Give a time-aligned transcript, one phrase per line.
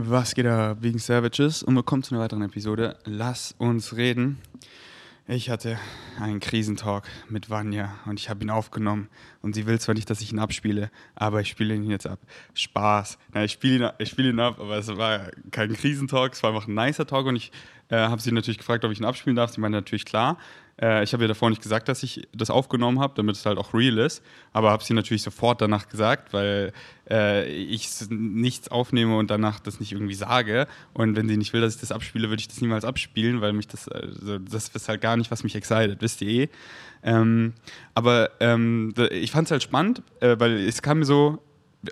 [0.00, 1.64] Was geht da wegen Savages?
[1.64, 2.96] Und willkommen zu einer weiteren Episode.
[3.04, 4.38] Lass uns reden.
[5.26, 5.76] Ich hatte
[6.20, 9.08] einen Krisentalk mit Vanya und ich habe ihn aufgenommen.
[9.42, 12.20] Und sie will zwar nicht, dass ich ihn abspiele, aber ich spiele ihn jetzt ab.
[12.54, 13.18] Spaß.
[13.34, 16.54] Na, ich spiele ihn, ich spiele ihn ab, aber es war kein Krisentalk, es war
[16.54, 17.50] einfach ein nicer Talk und ich
[17.88, 19.52] äh, habe sie natürlich gefragt, ob ich ihn abspielen darf.
[19.52, 20.38] Sie meinte natürlich klar.
[20.80, 23.58] Äh, ich habe ihr davor nicht gesagt, dass ich das aufgenommen habe, damit es halt
[23.58, 24.22] auch real ist.
[24.52, 26.72] Aber habe sie natürlich sofort danach gesagt, weil
[27.10, 30.66] äh, ich nichts aufnehme und danach das nicht irgendwie sage.
[30.94, 33.52] Und wenn sie nicht will, dass ich das abspiele, würde ich das niemals abspielen, weil
[33.52, 36.48] mich das, also das ist halt gar nicht, was mich excited, wisst ihr eh.
[37.02, 37.54] Ähm,
[37.94, 41.42] aber ähm, ich fand es halt spannend, äh, weil es kam mir so,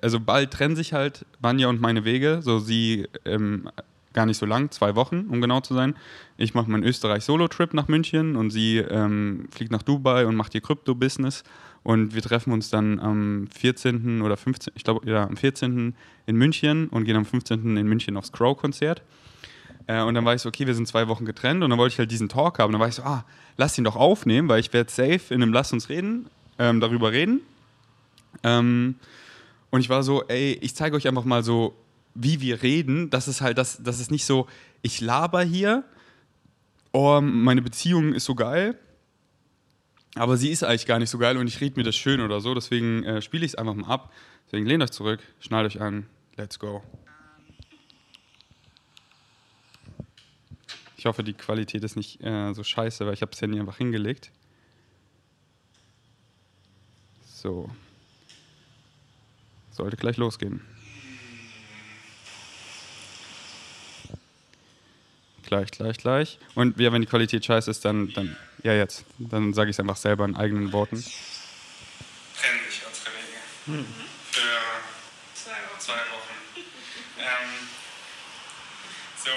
[0.03, 2.41] also bald trennen sich halt Vanya und meine Wege.
[2.43, 3.69] So sie ähm,
[4.17, 5.95] gar nicht so lang, zwei Wochen, um genau zu sein.
[6.39, 10.63] Ich mache meinen Österreich-Solo-Trip nach München und sie ähm, fliegt nach Dubai und macht ihr
[10.63, 11.45] Krypto-Business.
[11.85, 14.23] Und wir treffen uns dann am 14.
[14.23, 14.73] oder 15.
[14.75, 15.95] Ich glaube, ja, am 14.
[16.27, 17.77] in München und gehen am 15.
[17.77, 19.03] in München aufs Crow-Konzert.
[19.87, 21.93] Äh, und dann war ich so, okay, wir sind zwei Wochen getrennt und dann wollte
[21.93, 22.73] ich halt diesen Talk haben.
[22.73, 23.25] Dann war ich so, ah,
[23.59, 26.27] lass ihn doch aufnehmen, weil ich werde safe in einem Lass uns reden,
[26.59, 27.43] ähm, darüber reden.
[28.43, 28.97] Ähm,
[29.71, 31.75] und ich war so, ey, ich zeige euch einfach mal so,
[32.17, 34.49] wie wir reden, das ist halt, das, das ist nicht so,
[34.83, 35.85] ich laber hier,
[36.93, 38.79] oh, meine Beziehung ist so geil,
[40.15, 42.41] aber sie ist eigentlich gar nicht so geil und ich rede mir das schön oder
[42.41, 44.13] so, deswegen äh, spiele ich es einfach mal ab.
[44.47, 46.83] Deswegen lehnt euch zurück, schnallt euch an, let's go.
[50.97, 53.61] Ich hoffe, die Qualität ist nicht äh, so scheiße, weil ich habe es ja nie
[53.61, 54.33] einfach hingelegt.
[57.27, 57.71] So.
[59.71, 60.63] Sollte gleich losgehen.
[65.47, 66.39] Gleich, gleich, gleich.
[66.57, 69.81] Und ja, wenn die Qualität scheiße ist, dann, dann ja jetzt, dann sage ich es
[69.81, 70.97] einfach selber in eigenen Worten.
[70.97, 73.79] Trennen sich unsere Wege.
[73.79, 73.87] Mhm.
[74.33, 74.43] Für
[75.35, 75.79] zwei Wochen.
[75.79, 76.35] Zwei Wochen.
[77.19, 77.69] ähm,
[79.25, 79.31] so,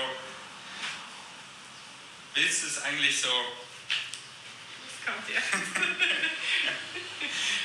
[2.33, 3.27] willst du es eigentlich so...
[3.27, 5.37] Was kommt hier?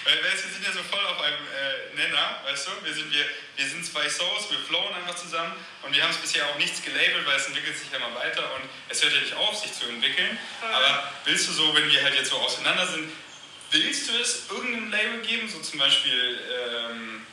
[0.04, 2.84] Weil wir sind ja so voll auf einem äh, Nenner, weißt du?
[2.84, 3.24] Wir sind, wir,
[3.56, 5.52] wir sind zwei Souls, wir flowen einfach zusammen
[5.82, 8.54] und wir haben es bisher auch nichts gelabelt, weil es entwickelt sich ja immer weiter
[8.54, 10.38] und es hört ja nicht auf, sich zu entwickeln.
[10.62, 13.10] Aber willst du so, wenn wir halt jetzt so auseinander sind,
[13.70, 15.48] willst du es irgendeinem Label geben?
[15.48, 17.26] So zum Beispiel, ähm,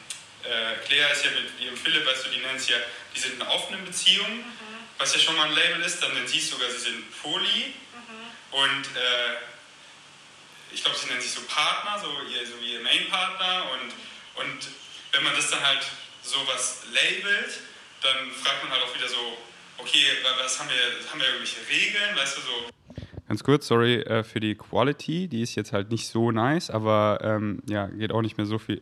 [0.43, 2.77] äh, Claire ist ja mit ihrem Philipp, weißt du, die nennen es ja,
[3.15, 4.77] die sind in offenen Beziehung, mhm.
[4.97, 8.57] was ja schon mal ein Label ist, dann siehst du sogar, sie sind Poly mhm.
[8.57, 9.35] und äh,
[10.73, 14.67] ich glaube, sie nennen sich so Partner, so ihr, so ihr Main-Partner und, und
[15.11, 15.85] wenn man das dann halt
[16.23, 17.59] sowas labelt,
[18.01, 19.37] dann fragt man halt auch wieder so,
[19.77, 20.03] okay,
[20.41, 22.69] was haben wir, haben wir irgendwelche Regeln, weißt du, so.
[23.27, 27.19] Ganz kurz, sorry äh, für die Quality, die ist jetzt halt nicht so nice, aber
[27.21, 28.81] ähm, ja, geht auch nicht mehr so viel,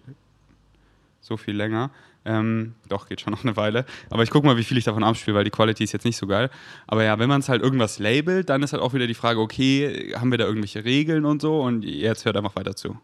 [1.22, 1.92] so viel länger.
[2.26, 3.86] Ähm, doch, geht schon noch eine Weile.
[4.10, 6.18] Aber ich gucke mal, wie viel ich davon abspiele, weil die Quality ist jetzt nicht
[6.18, 6.50] so geil.
[6.88, 9.40] Aber ja, wenn man es halt irgendwas labelt, dann ist halt auch wieder die Frage,
[9.40, 11.62] okay, haben wir da irgendwelche Regeln und so?
[11.62, 13.00] Und jetzt hört einfach weiter zu.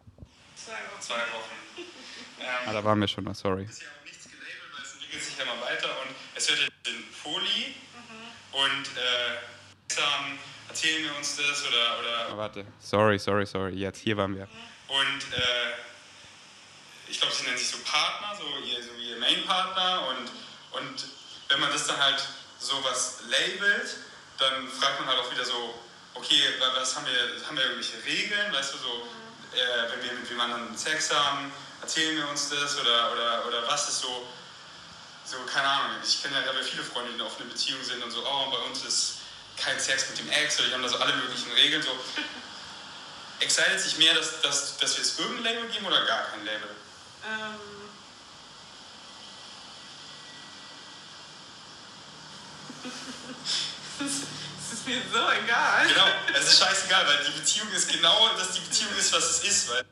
[0.56, 1.02] Zwei Wochen.
[1.02, 1.22] Zwei Wochen.
[2.40, 3.64] Ähm, ah, da waren wir schon, sorry.
[3.64, 6.50] Es ist ja auch nichts gelabelt, weil es entwickelt sich ja mal weiter und es
[6.50, 8.64] hört ja in Folie mhm.
[8.64, 9.26] und äh,
[10.76, 12.00] erzählen wir uns das oder...
[12.00, 14.48] oder oh, warte, sorry, sorry, sorry, jetzt, hier waren wir.
[14.90, 15.95] Und äh,
[17.08, 21.06] ich glaube, sie nennen sich so Partner, so ihr, so ihr Main-Partner und, und
[21.50, 22.24] wenn man das dann halt
[22.60, 23.98] sowas labelt,
[24.38, 25.80] dann fragt man halt auch wieder so,
[26.14, 26.42] okay,
[26.76, 29.08] was haben wir, haben wir irgendwelche Regeln, weißt du, so,
[29.54, 31.52] äh, wenn wir mit wem anderen Sex haben,
[31.82, 34.28] erzählen wir uns das oder, oder, oder was ist so,
[35.26, 38.26] so, keine Ahnung, ich kenne ja, viele Freunde, die auf eine Beziehung sind und so,
[38.26, 39.18] oh, bei uns ist
[39.58, 41.92] kein Sex mit dem Ex oder die haben da so alle möglichen Regeln, so,
[43.40, 46.70] excited sich mehr, dass, dass, dass wir es irgendein Label geben oder gar kein Label?
[47.26, 47.60] Ähm
[54.60, 55.88] es ist mir so egal.
[55.88, 56.06] Genau,
[56.38, 59.70] es ist scheißegal, weil die Beziehung ist genau, dass die Beziehung ist, was es ist.
[59.70, 59.84] Weil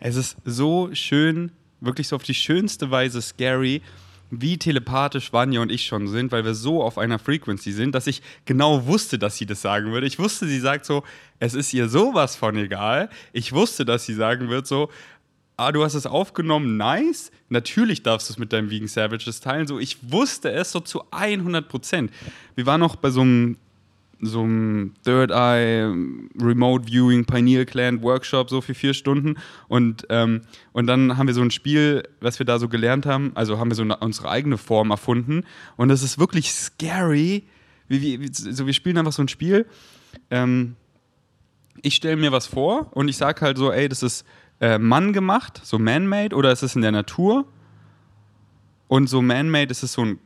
[0.00, 3.82] es ist so schön, wirklich so auf die schönste Weise scary,
[4.30, 8.06] wie telepathisch Vanya und ich schon sind, weil wir so auf einer Frequency sind, dass
[8.06, 10.06] ich genau wusste, dass sie das sagen würde.
[10.06, 11.02] Ich wusste, sie sagt so,
[11.38, 13.08] es ist ihr sowas von egal.
[13.32, 14.90] Ich wusste, dass sie sagen wird so,
[15.58, 17.30] ah, du hast es aufgenommen, nice.
[17.48, 19.66] Natürlich darfst du es mit deinem Vegan Savages teilen.
[19.66, 22.12] So, ich wusste es so zu 100 Prozent.
[22.54, 23.58] Wir waren noch bei so einem
[24.20, 25.94] so einem Third Eye
[26.40, 29.36] Remote Viewing Pineal Clan Workshop so für vier Stunden
[29.68, 33.30] und, ähm, und dann haben wir so ein Spiel, was wir da so gelernt haben,
[33.36, 35.44] also haben wir so eine, unsere eigene Form erfunden
[35.76, 37.44] und das ist wirklich scary.
[37.86, 39.66] Wie, wie, so, wir spielen einfach so ein Spiel.
[40.32, 40.74] Ähm,
[41.82, 44.24] ich stelle mir was vor und ich sage halt so, ey, das ist
[44.60, 47.46] äh, Mann gemacht, so man-made, oder ist es in der Natur?
[48.88, 50.18] Und so man-made ist es so ein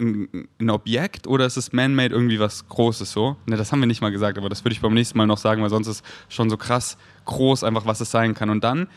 [0.00, 3.36] ein, ein Objekt oder ist es man-made irgendwie was Großes so?
[3.46, 5.38] Ne, das haben wir nicht mal gesagt, aber das würde ich beim nächsten Mal noch
[5.38, 8.50] sagen, weil sonst ist schon so krass groß einfach, was es sein kann.
[8.50, 8.88] Und dann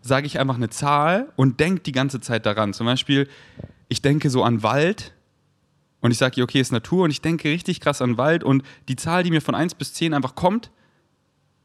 [0.00, 2.72] sage ich einfach eine Zahl und denke die ganze Zeit daran.
[2.72, 3.28] Zum Beispiel,
[3.88, 5.14] ich denke so an Wald
[6.00, 8.96] und ich sage, okay, ist Natur und ich denke richtig krass an Wald und die
[8.96, 10.70] Zahl, die mir von 1 bis 10 einfach kommt,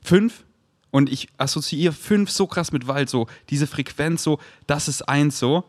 [0.04, 0.44] 5
[0.92, 5.38] und ich assoziiere 5 so krass mit Wald, so diese Frequenz, so, das ist 1
[5.38, 5.64] so.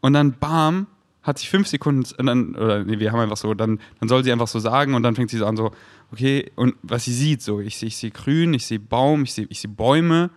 [0.00, 0.86] Und dann bam,
[1.22, 4.24] hat sich 5 Sekunden, und dann, oder nee, wir haben einfach so, dann, dann soll
[4.24, 5.70] sie einfach so sagen und dann fängt sie so an so,
[6.12, 9.32] okay, und was sie sieht, so, ich sehe ich seh grün, ich sehe Baum, ich
[9.32, 10.30] sehe ich seh Bäume,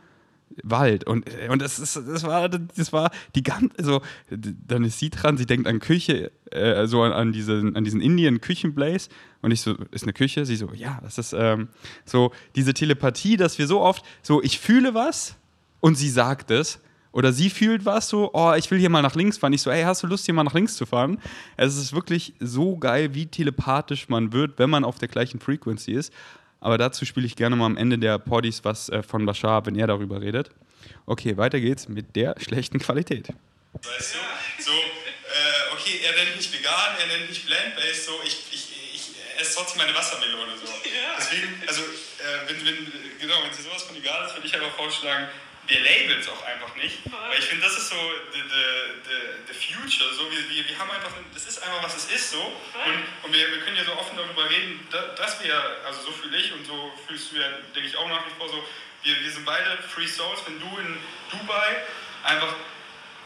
[0.63, 1.03] Wald.
[1.05, 5.37] Und, und das, ist, das, war, das war die ganze, also dann ist sie dran,
[5.37, 9.09] sie denkt an Küche, äh, so an, an, diese, an diesen Indien-Küchenblaze.
[9.41, 10.45] Und ich so, ist eine Küche?
[10.45, 11.69] Sie so, ja, das ist ähm,
[12.05, 15.35] so diese Telepathie, dass wir so oft, so ich fühle was
[15.79, 16.79] und sie sagt es.
[17.13, 19.53] Oder sie fühlt was so, oh, ich will hier mal nach links fahren.
[19.53, 21.17] Ich so, ey, hast du Lust, hier mal nach links zu fahren?
[21.55, 25.93] Es ist wirklich so geil, wie telepathisch man wird, wenn man auf der gleichen Frequency
[25.93, 26.13] ist.
[26.59, 29.75] Aber dazu spiele ich gerne mal am Ende der Poddies was äh, von Bashar, wenn
[29.75, 30.49] er darüber redet.
[31.05, 33.29] Okay, weiter geht's mit der schlechten Qualität.
[33.73, 34.63] Weißt du?
[34.63, 39.11] So, äh, okay, er nennt mich vegan, er nennt mich plant-based, so, ich, ich, ich
[39.39, 40.57] esse trotzdem meine Wassermelone.
[40.57, 40.67] So.
[41.17, 44.75] Deswegen, also, äh, wenn, wenn, genau, wenn sie sowas von egal ist, würde ich einfach
[44.75, 45.27] vorschlagen,
[45.67, 46.99] wir labeln es auch einfach nicht.
[47.11, 47.95] Weil ich finde, das ist so
[48.31, 48.65] the, the,
[49.03, 50.13] the, the future.
[50.13, 52.41] So, wir, wir, wir haben einfach, das ist einfach, was es ist so.
[52.41, 55.55] Und, und wir, wir können ja so offen darüber reden, dass wir,
[55.85, 58.47] also so fühle ich und so fühlst du ja, denke ich, auch nach wie vor
[58.49, 58.63] so,
[59.03, 60.41] wir, wir sind beide Free Souls.
[60.45, 60.97] Wenn du in
[61.31, 61.83] Dubai
[62.23, 62.55] einfach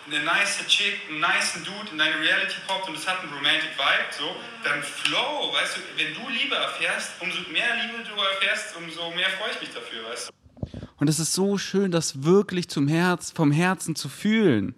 [0.08, 3.70] eine nice Chick, einen nice Dude in deine Reality poppt und es hat einen romantic
[3.78, 8.76] Vibe, so, dann flow, weißt du, wenn du Liebe erfährst, umso mehr Liebe du erfährst,
[8.76, 10.41] umso mehr freue ich mich dafür, weißt du.
[11.02, 14.76] Und es ist so schön, das wirklich zum Herz, vom Herzen zu fühlen.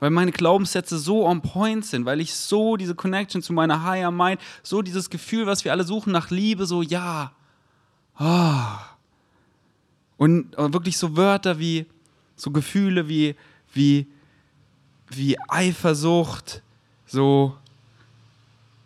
[0.00, 4.10] Weil meine Glaubenssätze so on point sind, weil ich so diese Connection zu meiner Higher
[4.10, 7.32] Mind, so dieses Gefühl, was wir alle suchen nach Liebe, so ja.
[8.16, 8.78] Ah.
[10.16, 11.84] Und wirklich so Wörter wie,
[12.34, 13.36] so Gefühle wie,
[13.74, 14.06] wie,
[15.10, 16.62] wie Eifersucht,
[17.04, 17.58] so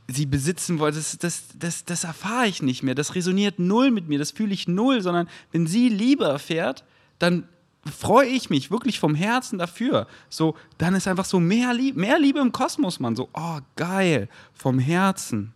[0.09, 2.95] sie besitzen wollen, das, das, das, das erfahre ich nicht mehr.
[2.95, 6.85] Das resoniert null mit mir, das fühle ich null, sondern wenn sie Liebe erfährt,
[7.19, 7.49] dann
[7.91, 10.07] freue ich mich wirklich vom Herzen dafür.
[10.29, 13.17] So, dann ist einfach so mehr Liebe, mehr Liebe im Kosmos, Mann.
[13.17, 15.55] So, oh, geil, vom Herzen.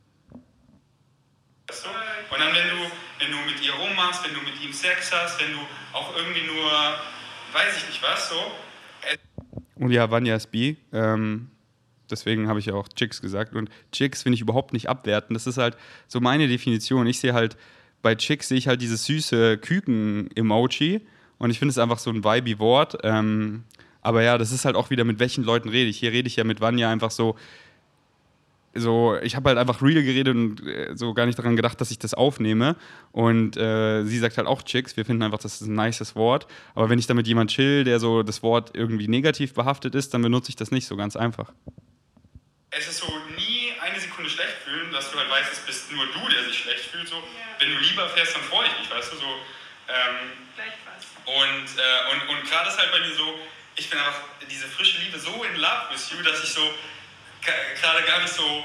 [1.69, 5.41] Und dann, wenn du, wenn du mit ihr rummachst, wenn du mit ihm Sex hast,
[5.41, 5.59] wenn du
[5.93, 6.71] auch irgendwie nur,
[7.53, 8.37] weiß ich nicht was, so.
[9.77, 10.77] Und ja, Vanya ist bi.
[10.93, 11.51] Ähm,
[12.11, 13.55] deswegen habe ich ja auch Chicks gesagt.
[13.55, 15.35] Und Chicks finde ich überhaupt nicht abwerten.
[15.35, 15.77] Das ist halt
[16.07, 17.07] so meine Definition.
[17.07, 17.57] Ich sehe halt,
[18.03, 21.01] bei Chicks sehe ich halt dieses süße Küken-Emoji.
[21.39, 22.99] Und ich finde es einfach so ein vibey Wort.
[23.03, 23.65] Ähm,
[24.01, 25.99] aber ja, das ist halt auch wieder, mit welchen Leuten rede ich.
[25.99, 27.37] Hier rede ich ja mit Vanya einfach so,
[28.75, 31.91] so, ich habe halt einfach real geredet und äh, so gar nicht daran gedacht, dass
[31.91, 32.77] ich das aufnehme.
[33.13, 34.97] Und äh, sie sagt halt auch Chicks.
[34.97, 36.47] Wir finden einfach, das ist ein nices Wort.
[36.75, 40.23] Aber wenn ich damit jemand chill, der so das Wort irgendwie negativ behaftet ist, dann
[40.23, 41.53] benutze ich das nicht so ganz einfach
[42.79, 46.07] es ist so nie eine Sekunde schlecht fühlen, dass du halt weißt, es bist nur
[46.07, 47.09] du, der sich schlecht fühlt.
[47.09, 47.17] So.
[47.17, 47.23] Ja.
[47.59, 49.41] Wenn du lieber fährst, dann freue ich mich, weißt du, so.
[49.89, 50.33] Ähm,
[51.25, 53.39] und, äh, und, und gerade ist halt bei mir so,
[53.77, 54.21] ich bin einfach
[54.51, 56.75] diese frische Liebe so in love with you, dass ich so
[57.43, 58.65] gerade gar nicht so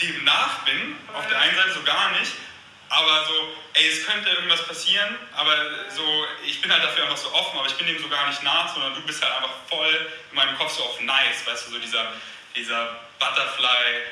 [0.00, 2.32] dem nach bin, auf der einen Seite so gar nicht,
[2.88, 5.54] aber so, ey, es könnte irgendwas passieren, aber
[5.94, 8.42] so, ich bin halt dafür einfach so offen, aber ich bin dem so gar nicht
[8.42, 11.72] nach, sondern du bist halt einfach voll in meinem Kopf so auf nice, weißt du,
[11.72, 12.12] so dieser,
[12.54, 14.02] dieser Butterfly.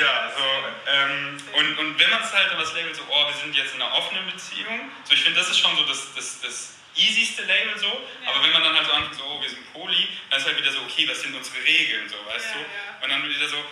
[0.00, 3.54] Ja, so, ähm, und, und wenn man es halt das Label so, oh, wir sind
[3.54, 6.74] jetzt in einer offenen Beziehung, so ich finde, das ist schon so das, das, das
[6.96, 8.30] easyste Label so, ja.
[8.30, 10.58] aber wenn man dann halt so anfängt, so, oh, wir sind Poli, dann ist halt
[10.58, 12.58] wieder so, okay, was sind unsere Regeln, so, weißt ja, du?
[12.58, 12.66] Ja.
[13.02, 13.64] Und dann wieder so,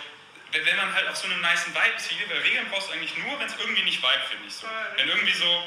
[0.51, 3.37] wenn man halt auf so einem nice Vibe ist, weil Regeln brauchst du eigentlich nur,
[3.39, 4.67] wenn es irgendwie nicht Vibe, finde ich so.
[4.95, 5.63] Wenn irgendwie so,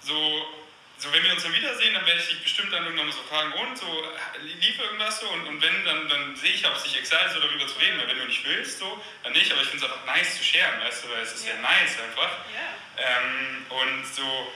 [0.00, 0.66] so,
[1.00, 3.52] so, wenn wir uns dann wiedersehen, dann werde ich dich bestimmt dann irgendwann so fragen,
[3.54, 4.04] und so,
[4.60, 5.28] lief irgendwas so?
[5.30, 7.98] Und, und wenn, dann, dann sehe ich, ob es dich excited so darüber zu reden,
[7.98, 10.44] weil wenn du nicht willst, so, dann nicht, aber ich finde es einfach nice zu
[10.44, 12.32] sharen, weißt du, weil es ist ja, ja nice einfach.
[12.52, 12.68] Ja.
[13.00, 14.52] Ähm, und so,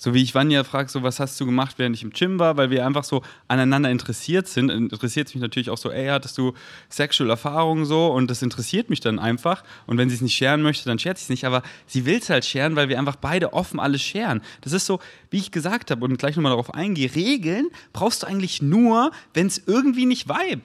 [0.00, 2.56] so wie ich Vanya frage, so was hast du gemacht, während ich im Gym war,
[2.56, 4.70] weil wir einfach so aneinander interessiert sind.
[4.70, 6.54] Interessiert es mich natürlich auch so, ey, hattest du
[6.88, 9.64] Sexual Erfahrungen so und das interessiert mich dann einfach.
[9.86, 11.44] Und wenn sie es nicht scheren möchte, dann schert sie es nicht.
[11.44, 14.40] Aber sie will es halt scheren, weil wir einfach beide offen alles scheren.
[14.60, 15.00] Das ist so,
[15.30, 19.48] wie ich gesagt habe und gleich nochmal darauf eingehe, Regeln brauchst du eigentlich nur, wenn
[19.48, 20.62] es irgendwie nicht vibet.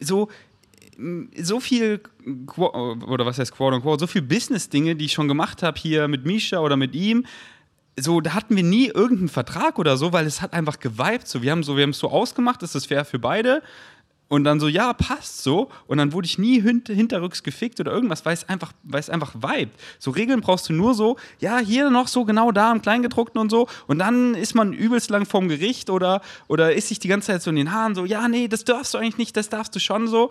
[0.00, 0.28] So,
[1.40, 2.00] so viel,
[2.56, 6.26] oder was heißt quote unquote, so viel Business-Dinge, die ich schon gemacht habe hier mit
[6.26, 7.24] Misha oder mit ihm,
[7.98, 11.28] so, da hatten wir nie irgendeinen Vertrag oder so, weil es hat einfach geweibt.
[11.28, 13.62] So, wir haben so, wir haben es so ausgemacht, es ist fair für beide.
[14.28, 15.68] Und dann so, ja, passt so.
[15.86, 19.34] Und dann wurde ich nie hint hinterrücks gefickt oder irgendwas, weil es einfach, weil einfach
[19.34, 19.70] vibet.
[20.00, 23.50] So Regeln brauchst du nur so, ja, hier noch so genau da im Kleingedruckten und
[23.50, 23.68] so.
[23.86, 27.42] Und dann ist man übelst lang vorm Gericht oder, oder ist sich die ganze Zeit
[27.42, 29.78] so in den Haaren so, ja, nee, das darfst du eigentlich nicht, das darfst du
[29.78, 30.30] schon so.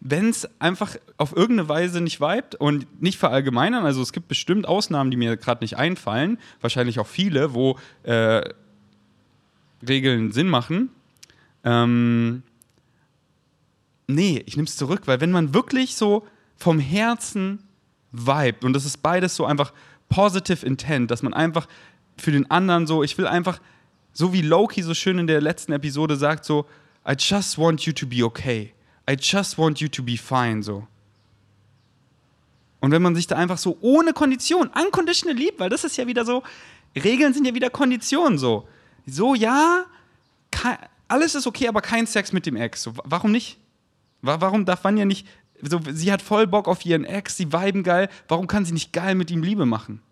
[0.00, 4.66] Wenn es einfach auf irgendeine Weise nicht vibet und nicht verallgemeinern, also es gibt bestimmt
[4.66, 8.42] Ausnahmen, die mir gerade nicht einfallen, wahrscheinlich auch viele, wo äh,
[9.86, 10.90] Regeln Sinn machen.
[11.64, 12.42] Ähm,
[14.06, 17.64] nee, ich nehme es zurück, weil wenn man wirklich so vom Herzen
[18.12, 19.72] vibet und das ist beides so einfach
[20.08, 21.66] positive intent, dass man einfach
[22.16, 23.60] für den anderen so, ich will einfach,
[24.12, 26.66] so wie Loki so schön in der letzten Episode sagt, so,
[27.06, 28.72] I just want you to be okay.
[29.08, 30.86] I just want you to be fine, so.
[32.80, 36.06] Und wenn man sich da einfach so ohne Kondition, unconditional liebt, weil das ist ja
[36.06, 36.42] wieder so,
[36.94, 38.68] Regeln sind ja wieder Konditionen, so.
[39.06, 39.84] So, ja,
[41.08, 42.82] alles ist okay, aber kein Sex mit dem Ex.
[42.82, 43.58] So, warum nicht?
[44.22, 45.26] Warum darf man ja nicht.
[45.62, 48.08] So, sie hat voll Bock auf ihren Ex, sie viben geil.
[48.28, 50.02] Warum kann sie nicht geil mit ihm Liebe machen?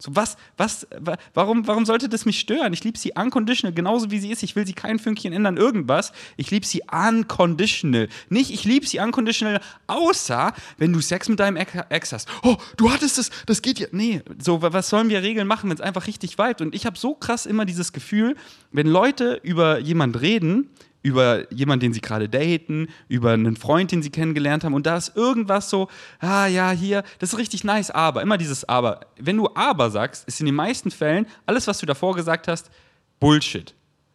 [0.00, 0.86] So, was, was,
[1.34, 2.72] warum, warum sollte das mich stören?
[2.72, 4.42] Ich liebe sie unconditional, genauso wie sie ist.
[4.42, 6.12] Ich will sie kein Fünkchen ändern, irgendwas.
[6.38, 8.08] Ich liebe sie unconditional.
[8.30, 12.28] Nicht, ich liebe sie unconditional, außer wenn du Sex mit deinem Ex hast.
[12.42, 13.88] Oh, du hattest das, das geht ja.
[13.92, 16.62] Nee, so, was sollen wir Regeln machen, wenn es einfach richtig vibet?
[16.62, 18.36] Und ich habe so krass immer dieses Gefühl,
[18.72, 20.70] wenn Leute über jemand reden,
[21.02, 24.96] über jemanden, den sie gerade daten, über einen Freund, den sie kennengelernt haben und da
[24.96, 25.88] ist irgendwas so,
[26.18, 29.00] ah ja, hier, das ist richtig nice, aber, immer dieses aber.
[29.18, 32.70] Wenn du aber sagst, ist in den meisten Fällen alles, was du davor gesagt hast,
[33.18, 33.74] Bullshit.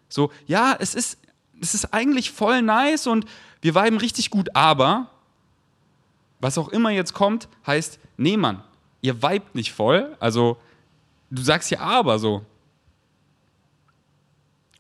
[0.10, 1.18] So, ja, es ist,
[1.62, 3.26] es ist eigentlich voll nice und
[3.62, 5.10] wir viben richtig gut, aber
[6.40, 8.64] was auch immer jetzt kommt, heißt, nee, Mann,
[9.02, 10.58] ihr vibet nicht voll, also
[11.32, 12.46] du sagst ja aber so.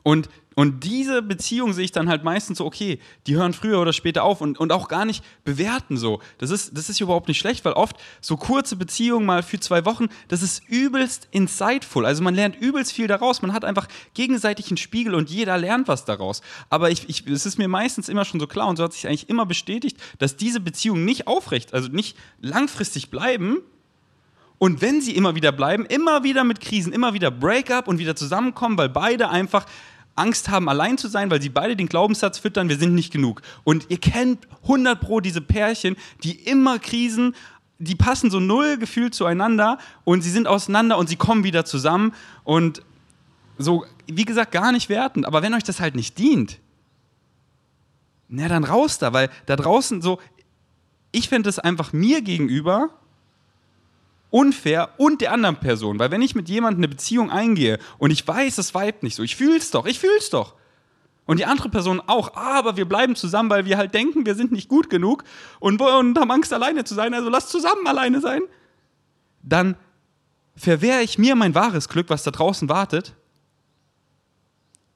[0.03, 3.91] Und und diese Beziehung sehe ich dann halt meistens so, okay, die hören früher oder
[3.91, 6.21] später auf und, und auch gar nicht bewerten so.
[6.37, 9.83] Das ist, das ist überhaupt nicht schlecht, weil oft so kurze Beziehungen mal für zwei
[9.83, 12.05] Wochen, das ist übelst insightful.
[12.05, 13.41] Also man lernt übelst viel daraus.
[13.41, 16.41] Man hat einfach gegenseitig einen Spiegel und jeder lernt was daraus.
[16.69, 19.07] Aber ich, ich, es ist mir meistens immer schon so klar und so hat sich
[19.07, 23.57] eigentlich immer bestätigt, dass diese Beziehungen nicht aufrecht, also nicht langfristig bleiben,
[24.57, 28.15] und wenn sie immer wieder bleiben, immer wieder mit Krisen, immer wieder Breakup und wieder
[28.15, 29.65] zusammenkommen, weil beide einfach
[30.15, 33.41] Angst haben, allein zu sein, weil sie beide den Glaubenssatz füttern, wir sind nicht genug.
[33.63, 37.35] Und ihr kennt 100 Pro diese Pärchen, die immer Krisen,
[37.77, 42.13] die passen so null gefühlt zueinander und sie sind auseinander und sie kommen wieder zusammen
[42.45, 42.81] und
[43.57, 45.25] so, wie gesagt, gar nicht wertend.
[45.25, 46.59] Aber wenn euch das halt nicht dient,
[48.27, 50.19] na dann raus da, weil da draußen so,
[51.11, 52.89] ich fände es einfach mir gegenüber
[54.35, 55.97] unfair und der anderen Person.
[55.97, 59.23] Weil wenn ich mit jemandem eine Beziehung eingehe und ich weiß, es weibt nicht so,
[59.23, 60.55] ich fühl's doch, ich fühl's doch.
[61.25, 64.51] Und die andere Person auch, aber wir bleiben zusammen, weil wir halt denken, wir sind
[64.51, 65.23] nicht gut genug
[65.61, 68.41] und, und haben Angst, alleine zu sein, also lass zusammen alleine sein.
[69.41, 69.77] Dann
[70.57, 73.15] verwehre ich mir mein wahres Glück, was da draußen wartet.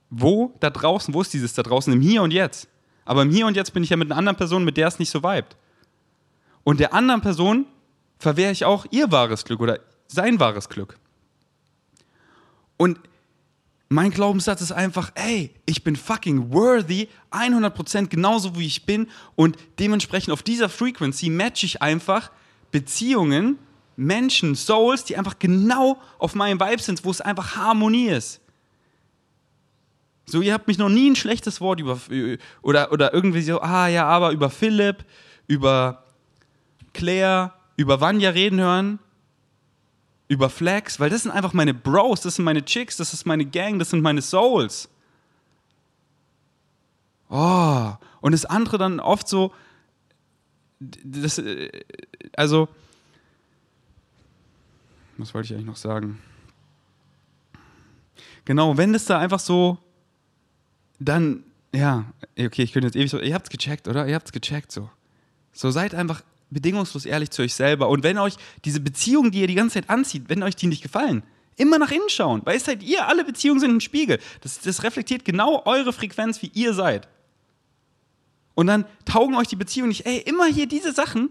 [0.10, 1.94] Wo da draußen, wo ist dieses da draußen?
[1.94, 2.68] Im Hier und Jetzt.
[3.06, 5.00] Aber im Hier und Jetzt bin ich ja mit einer anderen Person, mit der es
[5.00, 5.56] nicht so vibet.
[6.66, 7.68] Und der anderen Person
[8.20, 10.98] verwehre ich auch ihr wahres Glück oder sein wahres Glück.
[12.78, 13.00] Und
[13.90, 19.58] mein Glaubenssatz ist einfach, ey, ich bin fucking worthy, 100% genauso wie ich bin und
[19.80, 22.30] dementsprechend auf dieser Frequency match ich einfach
[22.72, 23.58] Beziehungen,
[23.96, 28.42] Menschen, Souls, die einfach genau auf meinem Vibe sind, wo es einfach Harmonie ist.
[30.26, 32.00] So, ihr habt mich noch nie ein schlechtes Wort über,
[32.62, 35.04] oder, oder irgendwie so, ah ja, aber über Philipp,
[35.48, 36.04] über
[36.94, 39.00] Claire, über Vanya reden hören,
[40.28, 43.46] über Flex, weil das sind einfach meine Bros, das sind meine Chicks, das ist meine
[43.46, 44.90] Gang, das sind meine Souls.
[47.30, 49.54] Oh, und das andere dann oft so,
[50.82, 51.72] das, äh,
[52.36, 52.68] also,
[55.18, 56.20] was wollte ich eigentlich noch sagen?
[58.44, 59.78] Genau, wenn das da einfach so,
[61.00, 62.04] dann, ja,
[62.38, 64.06] okay, ich könnte jetzt ewig so, ihr habt's gecheckt, oder?
[64.06, 64.90] Ihr habt's gecheckt, so.
[65.54, 67.90] So, seid einfach bedingungslos ehrlich zu euch selber.
[67.90, 70.82] Und wenn euch diese Beziehungen, die ihr die ganze Zeit anzieht, wenn euch die nicht
[70.82, 71.24] gefallen,
[71.56, 72.42] immer nach innen schauen.
[72.46, 74.20] Weil es seid ihr, alle Beziehungen sind ein Spiegel.
[74.42, 77.08] Das, das reflektiert genau eure Frequenz, wie ihr seid.
[78.56, 81.30] Und dann taugen euch die Beziehungen nicht, ey, immer hier diese Sachen.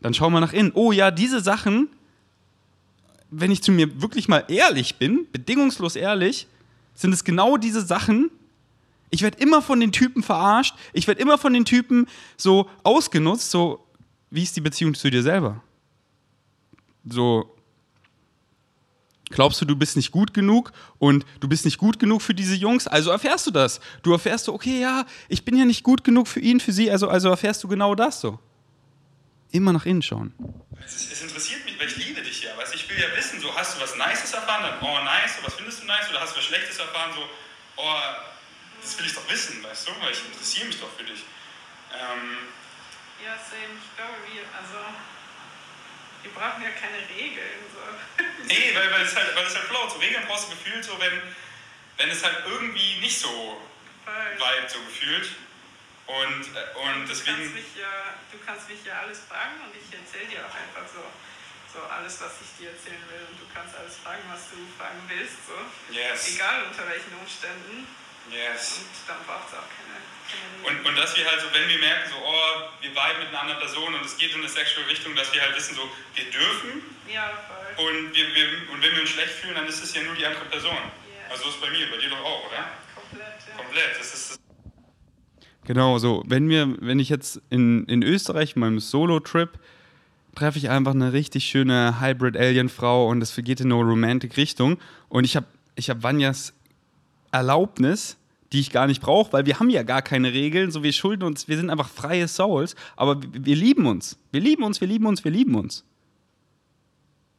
[0.00, 0.72] Dann schauen wir nach innen.
[0.74, 1.88] Oh ja, diese Sachen,
[3.30, 6.46] wenn ich zu mir wirklich mal ehrlich bin, bedingungslos ehrlich,
[6.94, 8.30] sind es genau diese Sachen,
[9.10, 12.06] ich werde immer von den Typen verarscht, ich werde immer von den Typen
[12.36, 13.84] so ausgenutzt, so
[14.32, 15.62] wie ist die Beziehung zu dir selber?
[17.04, 17.54] So,
[19.32, 22.54] Glaubst du, du bist nicht gut genug und du bist nicht gut genug für diese
[22.54, 22.86] Jungs?
[22.86, 23.80] Also erfährst du das.
[24.02, 26.90] Du erfährst so, okay, ja, ich bin ja nicht gut genug für ihn, für sie,
[26.90, 28.38] also, also erfährst du genau das so.
[29.50, 30.34] Immer nach innen schauen.
[30.84, 32.50] Es, es interessiert mich, weil ich liebe dich ja.
[32.58, 35.54] Weißt, ich will ja wissen, so hast du was Nices erfahren, dann oh nice, was
[35.54, 37.22] findest du nice, oder hast du was Schlechtes erfahren, so
[37.76, 37.96] oh,
[38.82, 41.24] das will ich doch wissen, weißt du, weil ich interessiere mich doch für dich.
[41.94, 42.36] Ähm,
[43.24, 43.78] Ja, same.
[43.78, 44.78] Ich glaube, wir, also,
[46.22, 47.62] wir brauchen ja keine Regeln.
[47.70, 47.82] So.
[48.44, 49.92] nee, weil, weil es halt, weil es halt float.
[49.92, 51.22] So Regeln brauchst du gefühlt so, wenn,
[51.98, 53.60] wenn es halt irgendwie nicht so
[54.06, 55.28] vibe, so gefühlt.
[56.06, 59.70] Und, äh, und Du kannst, deswegen, mich ja, du kannst mich ja alles fragen und
[59.70, 61.02] ich erzähle dir auch einfach so,
[61.72, 63.22] so alles, was ich dir erzählen will.
[63.30, 65.46] Und du kannst alles fragen, was du fragen willst.
[65.46, 65.54] So.
[65.94, 67.86] yes, Egal unter welchen Umständen.
[68.30, 68.82] yes.
[68.82, 70.02] Und dann braucht es auch keine
[70.66, 73.40] Und, und dass wir halt so, wenn wir merken, so, oh, wir viben mit einer
[73.42, 75.82] anderen Person und es geht in eine sexuelle Richtung, dass wir halt wissen, so,
[76.14, 77.30] wir dürfen Ja,
[77.76, 77.86] voll.
[77.88, 80.24] und, wir, wir, und wenn wir uns schlecht fühlen, dann ist es ja nur die
[80.24, 80.70] andere Person.
[80.70, 81.30] Yes.
[81.30, 82.56] Also ist bei mir, bei dir doch auch, oder?
[82.56, 83.34] ja, komplett.
[83.48, 83.56] Ja.
[83.56, 83.98] Komplett.
[83.98, 84.38] Das ist das
[85.64, 89.50] Genau, so, wenn wir, wenn ich jetzt in, in Österreich, meinem Solo-Trip,
[90.34, 94.78] treffe ich einfach eine richtig schöne Hybrid-Alien-Frau und es geht in eine Romantic-Richtung.
[95.08, 95.46] Und ich habe
[95.76, 96.52] ich hab Vanjas
[97.30, 98.16] Erlaubnis,
[98.52, 101.24] die ich gar nicht brauche, weil wir haben ja gar keine Regeln, so wir schulden
[101.24, 104.18] uns, wir sind einfach freie Souls, aber wir, lieben uns.
[104.30, 105.84] Wir lieben uns, wir lieben uns, wir lieben uns.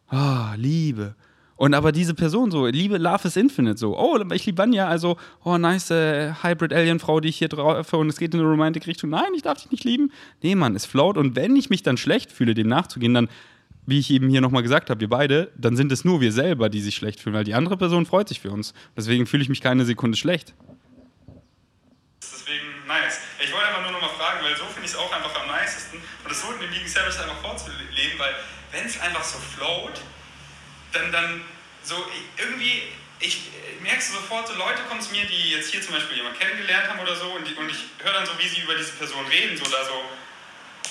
[0.08, 1.16] Ah, Liebe.
[1.56, 5.18] Und aber diese Person so, Liebe, Love is Infinite, so, oh, ich liebe Vanya, also,
[5.44, 9.12] oh, nice äh, Hybrid-Alien-Frau, die ich hier treffe und es geht in eine Romantic-Richtung.
[9.12, 10.12] Nein, ich darf dich nicht lieben.
[10.42, 11.18] Nee, Mann, es float.
[11.18, 13.30] Und wenn ich mich dann schlecht fühle, dem nachzugehen, dann,
[13.86, 16.70] wie ich eben hier nochmal gesagt habe, wir beide, dann sind es nur wir selber,
[16.70, 18.74] die sich schlecht fühlen, weil die andere Person freut sich für uns.
[18.98, 20.56] Deswegen fühle ich mich keine Sekunde schlecht.
[22.20, 23.20] Deswegen nice.
[23.44, 25.44] Ich wollte einfach nur noch mal fragen, weil so finde ich es auch einfach am
[26.52, 28.36] in dem Vegan Service einfach vorzuleben, weil
[28.72, 30.02] wenn es einfach so float,
[30.92, 31.42] dann, dann
[31.84, 31.96] so
[32.38, 32.84] irgendwie,
[33.20, 33.42] ich
[33.82, 36.88] merkst du sofort, so Leute kommen zu mir, die jetzt hier zum Beispiel jemanden kennengelernt
[36.90, 39.26] haben oder so, und, die, und ich höre dann so, wie sie über diese Person
[39.28, 40.04] reden, so da so,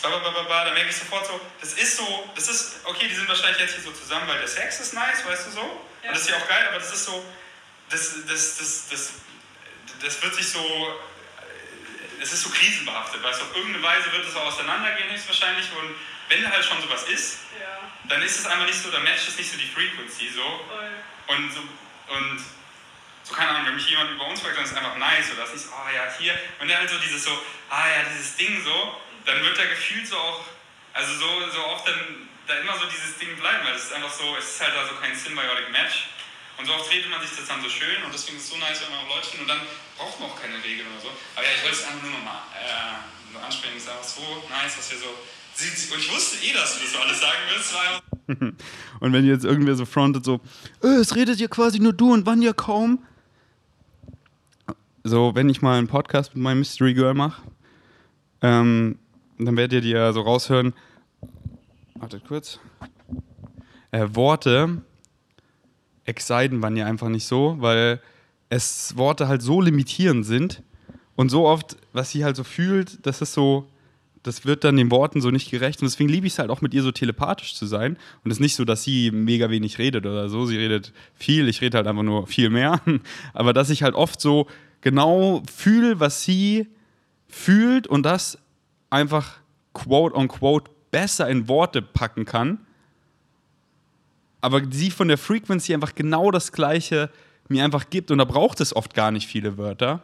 [0.02, 3.60] ba, da merke ich sofort so, das ist so, das ist, okay, die sind wahrscheinlich
[3.60, 5.60] jetzt hier so zusammen, weil der Sex ist nice, weißt du so?
[5.60, 7.24] Und das ist ja auch geil, aber das ist so,
[7.88, 9.12] das, das, das, das,
[10.02, 11.00] das wird sich so,
[12.22, 15.94] es ist so krisenbehaftet, weißt du, auf irgendeine Weise wird es auch auseinandergehen höchstwahrscheinlich und
[16.28, 19.36] wenn halt schon sowas ist, Ja, dann ist es einfach nicht so, dann matcht es
[19.36, 20.90] nicht so die Frequency so voll.
[21.36, 21.60] und so,
[22.14, 22.40] und
[23.24, 25.42] so, keine Ahnung, wenn mich jemand über uns fragt, dann ist es einfach nice oder
[25.42, 27.30] das ist, oh ja, hier, und dann halt so dieses so,
[27.70, 30.44] ah ja, dieses Ding so, dann wird da gefühlt so auch,
[30.92, 34.12] also so, so oft dann da immer so dieses Ding bleiben, weil es ist einfach
[34.12, 36.06] so, es ist halt also kein Symbiotic Match.
[36.58, 38.56] Und so oft redet man sich das dann so schön und deswegen ist es so
[38.58, 39.62] nice, wenn man auch Leute findet und dann
[39.96, 41.10] braucht man auch keine Regeln oder so.
[41.34, 44.76] Aber ja, ich wollte es einfach nur nochmal äh, ansprechen, es ist einfach so nice,
[44.76, 45.12] dass wir so.
[45.92, 47.74] Und ich wusste eh, dass du das so alles sagen willst,
[49.00, 50.40] Und wenn jetzt irgendwer so frontet, so,
[50.82, 53.00] äh, es redet ja quasi nur du und Vanya kaum.
[55.04, 57.42] So, wenn ich mal einen Podcast mit meinem Mystery Girl mache,
[58.40, 58.98] ähm,
[59.38, 60.74] dann werdet ihr ja so raushören,
[61.96, 62.60] wartet kurz,
[63.90, 64.82] äh, Worte
[66.04, 68.00] exciten Vanya einfach nicht so, weil
[68.48, 70.62] es Worte halt so limitierend sind
[71.16, 73.66] und so oft, was sie halt so fühlt, das ist so,
[74.22, 75.80] das wird dann den Worten so nicht gerecht.
[75.80, 77.96] Und deswegen liebe ich es halt auch mit ihr so telepathisch zu sein.
[78.24, 80.46] Und es ist nicht so, dass sie mega wenig redet oder so.
[80.46, 82.80] Sie redet viel, ich rede halt einfach nur viel mehr.
[83.34, 84.46] Aber dass ich halt oft so
[84.80, 86.68] genau fühle, was sie
[87.28, 88.38] fühlt und das
[88.90, 89.38] einfach
[89.72, 92.58] quote on quote besser in Worte packen kann.
[94.42, 97.08] Aber sie von der Frequency einfach genau das Gleiche
[97.48, 98.10] mir einfach gibt.
[98.10, 100.02] Und da braucht es oft gar nicht viele Wörter.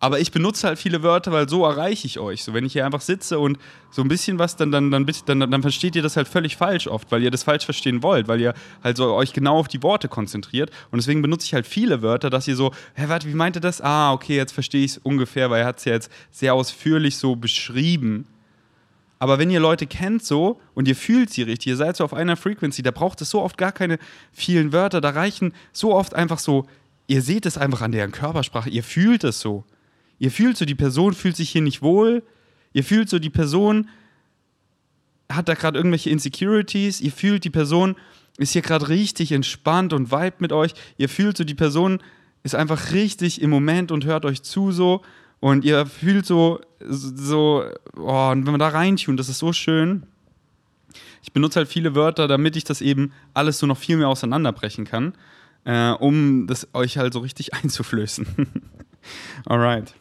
[0.00, 2.44] Aber ich benutze halt viele Wörter, weil so erreiche ich euch.
[2.44, 3.58] So, wenn ich hier einfach sitze und
[3.90, 6.86] so ein bisschen was, dann, dann, dann, dann, dann versteht ihr das halt völlig falsch
[6.86, 9.82] oft, weil ihr das falsch verstehen wollt, weil ihr halt so euch genau auf die
[9.82, 10.70] Worte konzentriert.
[10.92, 13.60] Und deswegen benutze ich halt viele Wörter, dass ihr so, hä, warte, wie meint ihr
[13.60, 13.80] das?
[13.80, 17.16] Ah, okay, jetzt verstehe ich es ungefähr, weil er hat es ja jetzt sehr ausführlich
[17.16, 18.24] so beschrieben.
[19.18, 22.14] Aber wenn ihr Leute kennt so und ihr fühlt sie richtig, ihr seid so auf
[22.14, 23.98] einer Frequency, da braucht es so oft gar keine
[24.32, 26.66] vielen Wörter, da reichen so oft einfach so,
[27.08, 29.64] ihr seht es einfach an deren Körpersprache, ihr fühlt es so.
[30.20, 32.22] Ihr fühlt so, die Person fühlt sich hier nicht wohl,
[32.72, 33.88] ihr fühlt so, die Person
[35.30, 37.96] hat da gerade irgendwelche Insecurities, ihr fühlt, die Person
[38.38, 42.00] ist hier gerade richtig entspannt und vibet mit euch, ihr fühlt so, die Person
[42.42, 45.02] ist einfach richtig im Moment und hört euch zu so
[45.40, 47.64] und ihr fühlt so, so,
[47.96, 50.04] oh, und wenn man da reintut, das ist so schön.
[51.22, 54.84] Ich benutze halt viele Wörter, damit ich das eben alles so noch viel mehr auseinanderbrechen
[54.84, 55.14] kann,
[55.64, 58.26] äh, um das euch halt so richtig einzuflößen.
[59.46, 59.94] Alright.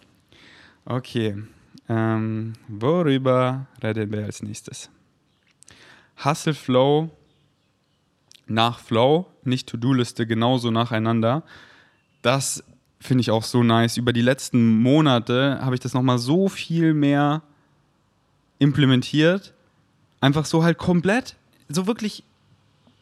[0.86, 1.36] Okay.
[1.89, 4.89] Ähm, worüber reden wir als nächstes?
[6.23, 7.12] Hustle Flow
[8.47, 11.43] nach Flow, nicht To-Do-Liste, genauso nacheinander.
[12.21, 12.63] Das
[12.99, 13.97] finde ich auch so nice.
[13.97, 17.41] Über die letzten Monate habe ich das nochmal so viel mehr
[18.60, 19.53] implementiert.
[20.19, 21.36] Einfach so halt komplett,
[21.69, 22.23] so wirklich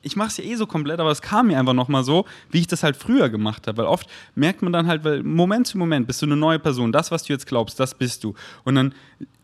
[0.05, 2.59] ich mache es ja eh so komplett, aber es kam mir einfach nochmal so, wie
[2.59, 3.79] ich das halt früher gemacht habe.
[3.79, 6.91] Weil oft merkt man dann halt, weil Moment zu Moment bist du eine neue Person.
[6.91, 8.35] Das, was du jetzt glaubst, das bist du.
[8.63, 8.93] Und dann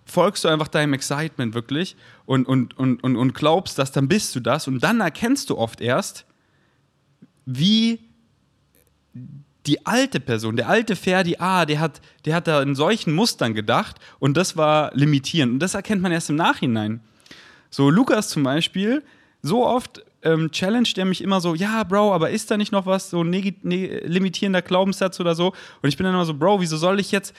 [0.06, 1.96] folgst du einfach deinem Excitement wirklich
[2.28, 4.68] und, und, und, und, und glaubst das, dann bist du das.
[4.68, 6.26] Und dann erkennst du oft erst,
[7.48, 8.00] wie
[9.72, 13.54] die alte Person, der alte Ferdi, ah, der hat, der hat da in solchen Mustern
[13.54, 15.54] gedacht und das war limitierend.
[15.54, 17.00] Und das erkennt man erst im Nachhinein.
[17.70, 19.02] So, Lukas zum Beispiel,
[19.42, 22.86] so oft ähm, challenge der mich immer so, ja, Bro, aber ist da nicht noch
[22.86, 25.54] was, so ein ne limitierender Glaubenssatz oder so?
[25.82, 27.34] Und ich bin dann immer so, Bro, wieso soll ich jetzt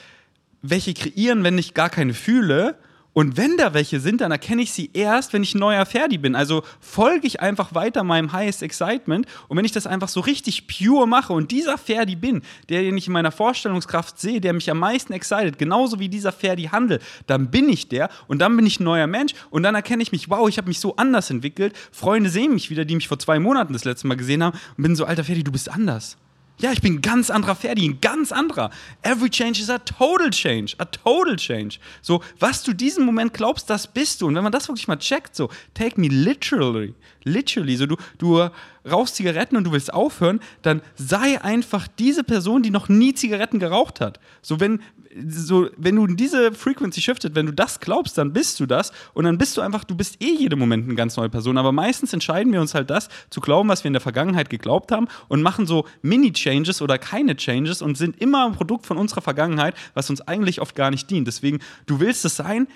[0.63, 2.75] welche kreieren, wenn ich gar keine fühle?
[3.13, 6.35] Und wenn da welche sind, dann erkenne ich sie erst, wenn ich neuer Ferdi bin.
[6.35, 9.27] Also folge ich einfach weiter meinem Highest Excitement.
[9.47, 12.97] Und wenn ich das einfach so richtig pure mache und dieser Ferdi bin, der den
[12.97, 17.03] ich in meiner Vorstellungskraft sehe, der mich am meisten excited, genauso wie dieser Ferdi handelt,
[17.27, 20.11] dann bin ich der und dann bin ich ein neuer Mensch und dann erkenne ich
[20.11, 21.75] mich, wow, ich habe mich so anders entwickelt.
[21.91, 24.83] Freunde sehen mich wieder, die mich vor zwei Monaten das letzte Mal gesehen haben und
[24.83, 26.17] bin so, alter Ferdi, du bist anders.
[26.59, 28.69] Ja, ich bin ein ganz anderer Ferdi, ein ganz anderer.
[29.01, 31.79] Every change is a total change, a total change.
[32.01, 34.27] So, was du diesen Moment glaubst, das bist du.
[34.27, 38.49] Und wenn man das wirklich mal checkt, so, take me literally, literally, so, du, du
[38.89, 43.59] rauchst Zigaretten und du willst aufhören, dann sei einfach diese Person, die noch nie Zigaretten
[43.59, 44.19] geraucht hat.
[44.41, 44.81] So, wenn,
[45.27, 49.25] so, wenn du diese Frequency shiftet, wenn du das glaubst, dann bist du das und
[49.25, 51.57] dann bist du einfach, du bist eh jeden Moment eine ganz neue Person.
[51.57, 54.91] Aber meistens entscheiden wir uns halt das, zu glauben, was wir in der Vergangenheit geglaubt
[54.91, 59.21] haben und machen so Mini-Changes oder keine Changes und sind immer ein Produkt von unserer
[59.21, 61.27] Vergangenheit, was uns eigentlich oft gar nicht dient.
[61.27, 62.67] Deswegen, du willst es sein,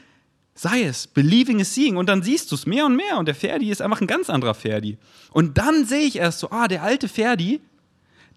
[0.58, 1.08] sei es.
[1.08, 1.96] Believing is seeing.
[1.96, 3.18] Und dann siehst du es mehr und mehr.
[3.18, 4.98] Und der Ferdi ist einfach ein ganz anderer Ferdi.
[5.32, 7.62] Und dann sehe ich erst so, ah, der alte Ferdi,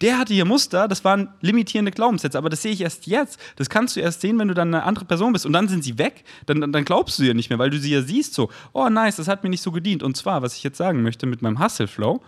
[0.00, 3.38] der hatte hier Muster, das waren limitierende Glaubenssätze, aber das sehe ich erst jetzt.
[3.56, 5.84] Das kannst du erst sehen, wenn du dann eine andere Person bist und dann sind
[5.84, 6.24] sie weg.
[6.46, 9.16] Dann, dann glaubst du ja nicht mehr, weil du sie ja siehst so, oh nice,
[9.16, 10.02] das hat mir nicht so gedient.
[10.02, 12.22] Und zwar, was ich jetzt sagen möchte mit meinem Hustle Flow,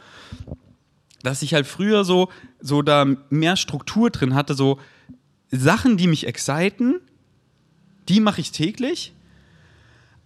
[1.22, 2.28] dass ich halt früher so,
[2.61, 4.78] so da mehr Struktur drin hatte, so
[5.50, 6.96] Sachen, die mich exciten,
[8.09, 9.14] die mache ich täglich,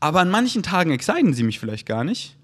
[0.00, 2.36] aber an manchen Tagen exciten sie mich vielleicht gar nicht.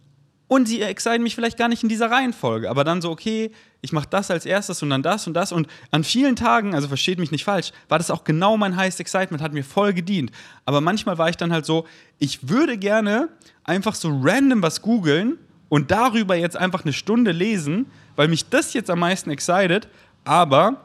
[0.48, 3.92] Und sie exciten mich vielleicht gar nicht in dieser Reihenfolge, aber dann so, okay, ich
[3.92, 5.50] mache das als erstes und dann das und das.
[5.50, 9.00] Und an vielen Tagen, also versteht mich nicht falsch, war das auch genau mein Highest
[9.00, 10.30] Excitement, hat mir voll gedient.
[10.66, 11.86] Aber manchmal war ich dann halt so,
[12.18, 13.28] ich würde gerne
[13.64, 15.38] einfach so random was googeln
[15.70, 19.88] und darüber jetzt einfach eine Stunde lesen, weil mich das jetzt am meisten excited,
[20.24, 20.84] aber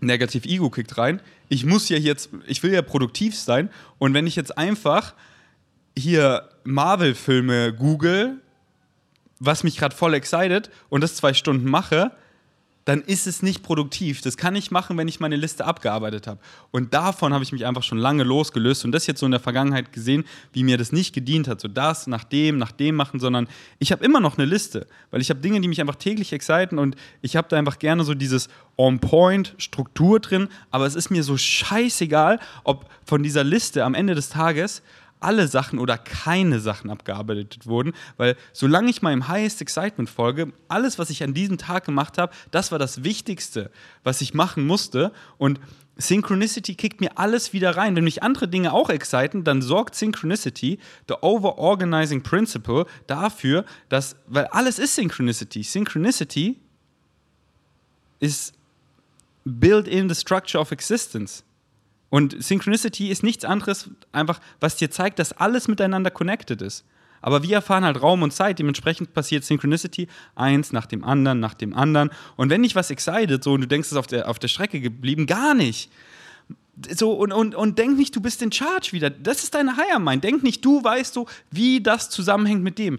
[0.00, 1.20] Negativ Ego kickt rein.
[1.48, 3.68] Ich muss ja jetzt, ich will ja produktiv sein.
[3.98, 5.14] Und wenn ich jetzt einfach
[5.96, 8.40] hier Marvel-Filme google
[9.40, 12.12] was mich gerade voll excited und das zwei Stunden mache,
[12.86, 14.20] dann ist es nicht produktiv.
[14.20, 16.38] Das kann ich machen, wenn ich meine Liste abgearbeitet habe.
[16.70, 19.40] Und davon habe ich mich einfach schon lange losgelöst und das jetzt so in der
[19.40, 21.62] Vergangenheit gesehen, wie mir das nicht gedient hat.
[21.62, 25.22] So das, nach dem, nach dem machen, sondern ich habe immer noch eine Liste, weil
[25.22, 28.12] ich habe Dinge, die mich einfach täglich exciten und ich habe da einfach gerne so
[28.12, 34.14] dieses On-Point-Struktur drin, aber es ist mir so scheißegal, ob von dieser Liste am Ende
[34.14, 34.82] des Tages
[35.24, 40.98] alle Sachen oder keine Sachen abgearbeitet wurden, weil solange ich meinem Highest Excitement folge, alles,
[40.98, 43.70] was ich an diesem Tag gemacht habe, das war das Wichtigste,
[44.02, 45.58] was ich machen musste und
[45.96, 47.94] Synchronicity kickt mir alles wieder rein.
[47.94, 54.46] Wenn mich andere Dinge auch exciten, dann sorgt Synchronicity, the overorganizing principle, dafür, dass, weil
[54.46, 55.62] alles ist Synchronicity.
[55.62, 56.58] Synchronicity
[58.18, 58.54] ist
[59.44, 61.44] built in the structure of existence.
[62.14, 66.84] Und Synchronicity ist nichts anderes, einfach, was dir zeigt, dass alles miteinander connected ist.
[67.20, 71.54] Aber wir erfahren halt Raum und Zeit, dementsprechend passiert Synchronicity eins nach dem anderen, nach
[71.54, 72.10] dem anderen.
[72.36, 74.46] Und wenn dich was excited, so und du denkst, es ist auf der, auf der
[74.46, 75.90] Strecke geblieben, gar nicht
[76.90, 79.10] so und, und, und denk nicht, du bist in Charge wieder.
[79.10, 80.24] Das ist deine Higher Mind.
[80.24, 82.98] Denk nicht, du weißt so, wie das zusammenhängt mit dem.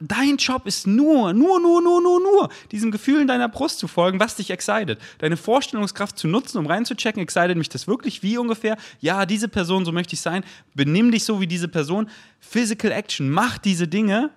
[0.00, 3.88] Dein Job ist nur, nur, nur, nur, nur, nur, diesem Gefühl in deiner Brust zu
[3.88, 4.98] folgen, was dich excited.
[5.18, 8.22] Deine Vorstellungskraft zu nutzen, um reinzuchecken, excited mich das wirklich?
[8.22, 8.76] Wie ungefähr?
[9.00, 10.44] Ja, diese Person, so möchte ich sein.
[10.74, 12.08] Benimm dich so wie diese Person.
[12.40, 14.30] Physical Action, mach diese Dinge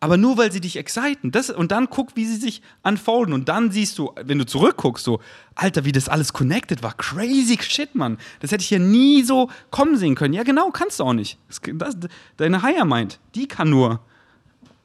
[0.00, 1.32] aber nur weil sie dich exciten.
[1.32, 3.32] Das, und dann guck, wie sie sich unfolden.
[3.32, 5.20] Und dann siehst du, wenn du zurückguckst, so,
[5.54, 6.94] Alter, wie das alles connected war.
[6.94, 8.18] Crazy shit, Mann.
[8.40, 10.34] Das hätte ich ja nie so kommen sehen können.
[10.34, 11.38] Ja, genau, kannst du auch nicht.
[11.74, 11.96] Das,
[12.36, 14.00] deine Higher Mind, die kann nur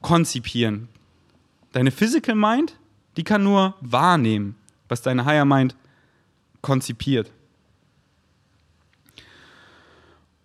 [0.02, 0.88] konzipieren.
[1.74, 2.78] Deine Physical Mind,
[3.18, 4.56] die kann nur wahrnehmen,
[4.88, 5.76] was deine Higher Mind
[6.62, 7.32] konzipiert.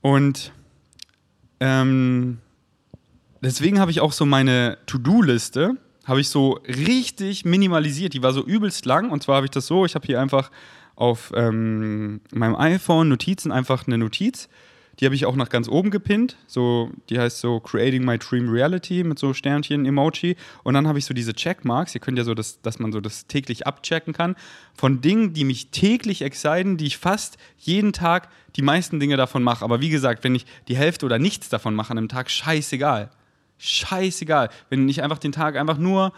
[0.03, 0.53] Und
[1.61, 2.39] ähm,
[3.41, 8.15] deswegen habe ich auch so meine To-Do-Liste, habe ich so richtig minimalisiert.
[8.15, 9.11] Die war so übelst lang.
[9.11, 10.51] Und zwar habe ich das so, ich habe hier einfach
[10.95, 14.49] auf ähm, meinem iPhone Notizen einfach eine Notiz.
[14.99, 16.37] Die habe ich auch nach ganz oben gepinnt.
[16.47, 20.37] So, die heißt so Creating My Dream Reality mit so Sternchen-Emoji.
[20.63, 21.95] Und dann habe ich so diese Checkmarks.
[21.95, 24.37] Ihr könnt ja so, das, dass man so das täglich abchecken kann.
[24.75, 29.43] Von Dingen, die mich täglich exciten, die ich fast jeden Tag die meisten Dinge davon
[29.43, 29.65] mache.
[29.65, 33.11] Aber wie gesagt, wenn ich die Hälfte oder nichts davon mache an einem Tag, scheißegal.
[33.59, 34.51] Scheißegal.
[34.69, 36.13] Wenn ich einfach den Tag einfach nur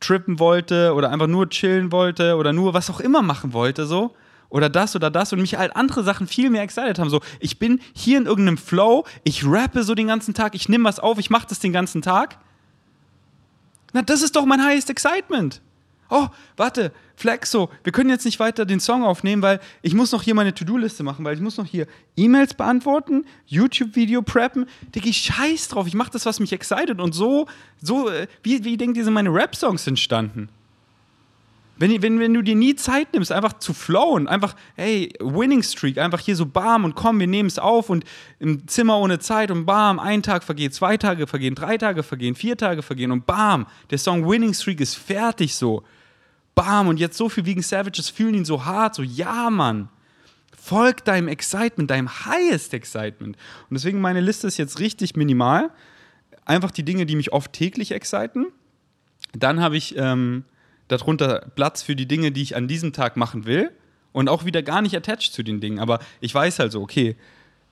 [0.00, 4.14] trippen wollte oder einfach nur chillen wollte oder nur was auch immer machen wollte, so.
[4.48, 7.08] Oder das oder das und mich halt andere Sachen viel mehr excited haben.
[7.08, 10.84] So, ich bin hier in irgendeinem Flow, ich rappe so den ganzen Tag, ich nehme
[10.84, 12.38] was auf, ich mache das den ganzen Tag.
[13.94, 15.62] Na, das ist doch mein highest excitement
[16.12, 20.22] oh, warte, Flexo, wir können jetzt nicht weiter den Song aufnehmen, weil ich muss noch
[20.22, 24.66] hier meine To-Do-Liste machen, weil ich muss noch hier E-Mails beantworten, YouTube-Video preppen.
[24.94, 27.00] Digga, ich scheiß drauf, ich mach das, was mich excited.
[27.00, 27.46] Und so,
[27.80, 30.48] so, äh, wie, wie denkt ihr, sind meine Rap-Songs entstanden?
[31.78, 35.98] Wenn, wenn, wenn du dir nie Zeit nimmst, einfach zu flowen, einfach, hey, Winning Streak,
[35.98, 38.04] einfach hier so bam und komm, wir nehmen es auf und
[38.38, 42.34] im Zimmer ohne Zeit und bam, ein Tag vergeht, zwei Tage vergehen, drei Tage vergehen,
[42.34, 45.82] vier Tage vergehen und bam, der Song Winning Streak ist fertig so
[46.54, 49.88] bam, und jetzt so viel wegen Savages fühlen ihn so hart, so, ja, Mann.
[50.56, 53.36] Folg deinem Excitement, deinem highest Excitement.
[53.68, 55.70] Und deswegen meine Liste ist jetzt richtig minimal.
[56.44, 58.46] Einfach die Dinge, die mich oft täglich exciten.
[59.32, 60.44] Dann habe ich ähm,
[60.88, 63.72] darunter Platz für die Dinge, die ich an diesem Tag machen will.
[64.12, 65.80] Und auch wieder gar nicht attached zu den Dingen.
[65.80, 67.16] Aber ich weiß halt so, okay,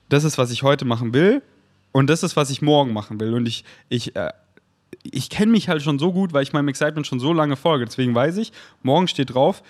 [0.09, 1.43] das ist, was ich heute machen will.
[1.91, 3.33] Und das ist, was ich morgen machen will.
[3.33, 4.31] Und ich, ich äh,
[5.03, 7.85] ich kenne mich halt schon so gut, weil ich meinem Excitement schon so lange folge.
[7.85, 8.51] Deswegen weiß ich,
[8.83, 9.63] morgen steht drauf,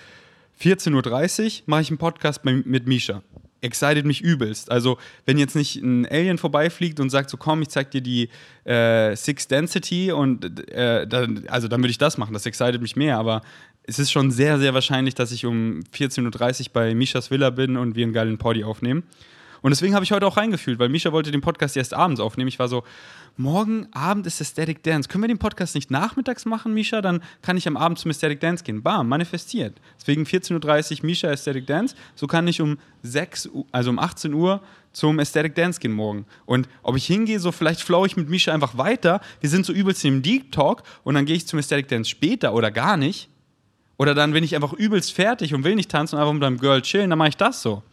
[0.61, 3.21] 14.30 Uhr mache ich einen Podcast mit Misha.
[3.61, 4.71] Excited mich übelst.
[4.71, 8.29] Also, wenn jetzt nicht ein Alien vorbeifliegt und sagt so, komm, ich zeig dir die
[8.63, 12.33] äh, Six Density und äh, dann, also dann würde ich das machen.
[12.33, 13.43] Das excited mich mehr, aber
[13.83, 17.77] es ist schon sehr, sehr wahrscheinlich, dass ich um 14.30 Uhr bei Mishas Villa bin
[17.77, 19.03] und wir einen geilen Poddy aufnehmen.
[19.61, 22.47] Und deswegen habe ich heute auch reingefühlt, weil Misha wollte den Podcast erst abends aufnehmen.
[22.47, 22.83] Ich war so,
[23.37, 25.07] morgen Abend ist Static Dance.
[25.07, 27.01] Können wir den Podcast nicht nachmittags machen, Misha?
[27.01, 28.81] Dann kann ich am Abend zum Static Dance gehen.
[28.81, 29.79] Bam, manifestiert.
[29.99, 31.95] Deswegen 14.30 Uhr Misha Aesthetic Dance.
[32.15, 34.61] So kann ich um 6 Uhr, also um 18 Uhr
[34.93, 36.25] zum Aesthetic Dance gehen morgen.
[36.45, 39.21] Und ob ich hingehe, so vielleicht flow ich mit Misha einfach weiter.
[39.41, 42.53] Wir sind so übelst im Deep Talk und dann gehe ich zum Aesthetic Dance später
[42.53, 43.29] oder gar nicht.
[43.97, 46.57] Oder dann bin ich einfach übelst fertig und will nicht tanzen und einfach mit einem
[46.57, 47.83] Girl chillen, dann mache ich das so.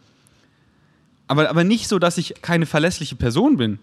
[1.29, 3.77] Aber, aber nicht so, dass ich keine verlässliche Person bin.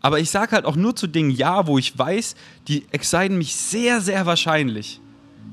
[0.00, 2.34] Aber ich sage halt auch nur zu Dingen Ja, wo ich weiß,
[2.68, 5.00] die exciten mich sehr, sehr wahrscheinlich.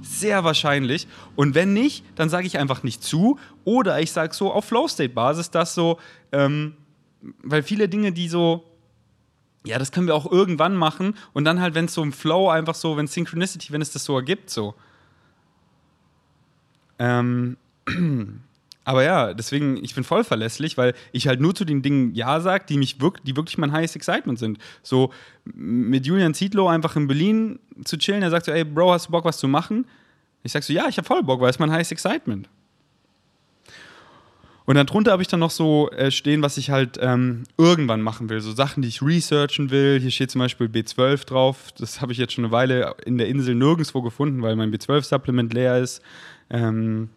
[0.02, 1.06] Sehr wahrscheinlich.
[1.36, 3.38] Und wenn nicht, dann sage ich einfach nicht zu.
[3.66, 6.00] Oder ich sage so auf Flow-State-Basis, dass so,
[6.32, 6.78] ähm,
[7.44, 8.64] weil viele Dinge, die so,
[9.66, 11.14] ja, das können wir auch irgendwann machen.
[11.34, 14.06] Und dann halt, wenn es so im Flow einfach so, wenn Synchronicity, wenn es das
[14.06, 14.76] so ergibt, so.
[17.00, 17.58] Ähm.
[18.86, 22.42] Aber ja, deswegen, ich bin voll verlässlich, weil ich halt nur zu den Dingen Ja
[22.42, 24.58] sage, die mich wirklich, die wirklich mein highest excitement sind.
[24.82, 25.12] So
[25.46, 29.12] mit Julian Zietlow einfach in Berlin zu chillen, er sagt so, ey Bro, hast du
[29.12, 29.86] Bock, was zu machen?
[30.44, 32.50] Ich sag so, ja, ich habe voll Bock, weil es mein highest excitement.
[34.66, 38.02] Und dann drunter habe ich dann noch so äh, stehen, was ich halt ähm, irgendwann
[38.02, 38.40] machen will.
[38.40, 40.00] So Sachen, die ich researchen will.
[40.00, 41.74] Hier steht zum Beispiel B12 drauf.
[41.78, 45.54] Das habe ich jetzt schon eine Weile in der Insel nirgendwo gefunden, weil mein B12-Supplement
[45.54, 46.02] leer ist.
[46.50, 47.10] Ähm,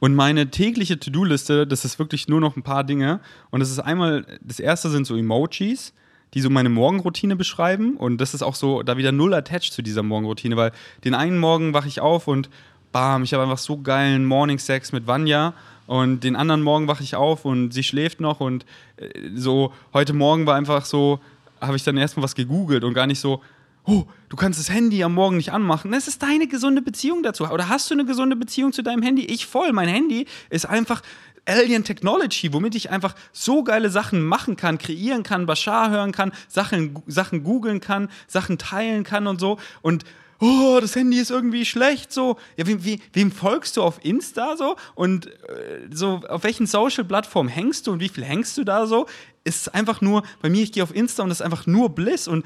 [0.00, 3.20] und meine tägliche To-Do-Liste, das ist wirklich nur noch ein paar Dinge.
[3.50, 5.92] Und das ist einmal, das erste sind so Emojis,
[6.34, 7.96] die so meine Morgenroutine beschreiben.
[7.96, 10.72] Und das ist auch so, da wieder null attached zu dieser Morgenroutine, weil
[11.04, 12.48] den einen Morgen wache ich auf und
[12.92, 15.54] bam, ich habe einfach so geilen Morning Sex mit Vanya.
[15.86, 18.40] Und den anderen Morgen wache ich auf und sie schläft noch.
[18.40, 18.66] Und
[18.98, 21.18] äh, so, heute Morgen war einfach so,
[21.60, 23.40] habe ich dann erstmal was gegoogelt und gar nicht so,
[23.88, 25.90] oh, du kannst das Handy am Morgen nicht anmachen.
[25.90, 27.44] Das ist deine gesunde Beziehung dazu.
[27.46, 29.24] Oder hast du eine gesunde Beziehung zu deinem Handy?
[29.24, 29.72] Ich voll.
[29.72, 31.02] Mein Handy ist einfach
[31.46, 36.32] Alien Technology, womit ich einfach so geile Sachen machen kann, kreieren kann, Bashar hören kann,
[36.48, 39.58] Sachen, Sachen googeln kann, Sachen teilen kann und so.
[39.80, 40.04] Und
[40.40, 42.36] oh, das Handy ist irgendwie schlecht, so.
[42.58, 44.76] Ja, wie, wie, wem folgst du auf Insta so?
[44.94, 49.06] Und äh, so, auf welchen Social-Plattformen hängst du und wie viel hängst du da so?
[49.44, 52.28] Ist einfach nur, bei mir, ich gehe auf Insta und das ist einfach nur Bliss
[52.28, 52.44] und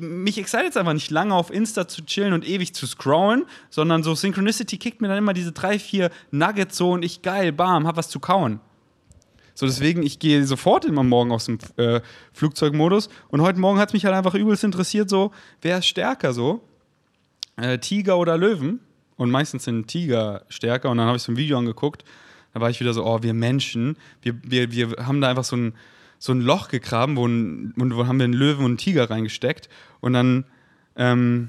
[0.00, 4.02] mich excited es einfach nicht lange auf Insta zu chillen und ewig zu scrollen, sondern
[4.02, 7.86] so Synchronicity kickt mir dann immer diese drei, vier Nuggets so und ich geil, bam,
[7.86, 8.60] hab was zu kauen.
[9.54, 12.00] So, deswegen, ich gehe sofort immer morgen aus dem äh,
[12.32, 16.32] Flugzeugmodus und heute Morgen hat es mich halt einfach übelst interessiert, so, wer ist stärker
[16.32, 16.62] so?
[17.56, 18.80] Äh, Tiger oder Löwen?
[19.16, 22.04] Und meistens sind Tiger stärker und dann habe ich so ein Video angeguckt,
[22.54, 25.56] da war ich wieder so, oh, wir Menschen, wir, wir, wir haben da einfach so
[25.56, 25.74] ein
[26.20, 29.70] so ein Loch gegraben, wo, ein, wo haben wir einen Löwen und einen Tiger reingesteckt.
[30.00, 30.44] Und dann
[30.94, 31.48] ähm,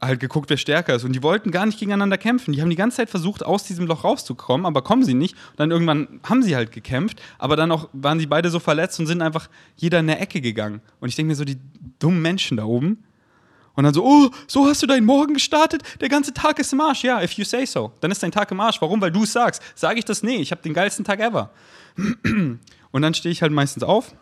[0.00, 1.04] halt geguckt, wer stärker ist.
[1.04, 2.52] Und die wollten gar nicht gegeneinander kämpfen.
[2.52, 5.34] Die haben die ganze Zeit versucht, aus diesem Loch rauszukommen, aber kommen sie nicht.
[5.50, 8.98] Und dann irgendwann haben sie halt gekämpft, aber dann auch waren sie beide so verletzt
[8.98, 10.80] und sind einfach jeder in eine Ecke gegangen.
[11.00, 11.58] Und ich denke mir so, die
[12.00, 13.04] dummen Menschen da oben.
[13.74, 15.84] Und dann so, oh, so hast du deinen Morgen gestartet?
[16.00, 17.04] Der ganze Tag ist im Arsch.
[17.04, 17.92] Ja, if you say so.
[18.00, 18.80] Dann ist dein Tag im Arsch.
[18.80, 19.00] Warum?
[19.00, 19.62] Weil du es sagst.
[19.76, 20.24] Sage ich das?
[20.24, 21.52] Nee, ich habe den geilsten Tag ever.
[22.90, 24.14] Und dann stehe ich halt meistens auf,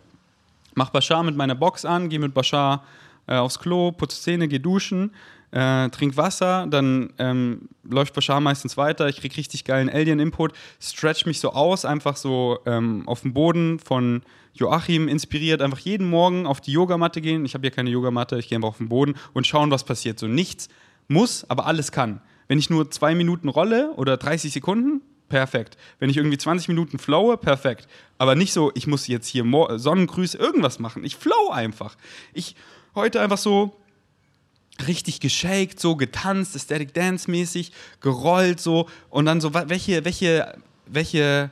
[0.74, 2.84] mach Bashar mit meiner Box an, gehe mit Bashar
[3.26, 5.12] äh, aufs Klo, putze Zähne, gehe duschen,
[5.52, 11.26] äh, trink Wasser, dann ähm, läuft Bashar meistens weiter, ich krieg richtig geilen Alien-Input, stretch
[11.26, 14.22] mich so aus, einfach so ähm, auf dem Boden von
[14.54, 17.44] Joachim inspiriert, einfach jeden Morgen auf die Yogamatte gehen.
[17.44, 20.18] Ich habe hier keine Yogamatte, ich gehe einfach auf den Boden und schauen, was passiert.
[20.18, 20.68] So nichts
[21.08, 22.20] muss, aber alles kann.
[22.48, 25.76] Wenn ich nur zwei Minuten rolle oder 30 Sekunden, perfekt.
[25.98, 27.88] Wenn ich irgendwie 20 Minuten flowe, perfekt.
[28.18, 29.44] Aber nicht so, ich muss jetzt hier
[29.78, 31.04] Sonnengrüße, irgendwas machen.
[31.04, 31.96] Ich flow einfach.
[32.32, 32.56] Ich
[32.94, 33.76] heute einfach so
[34.86, 41.50] richtig geshaked, so getanzt, Aesthetic Dance mäßig, gerollt so und dann so, welche, welche, welche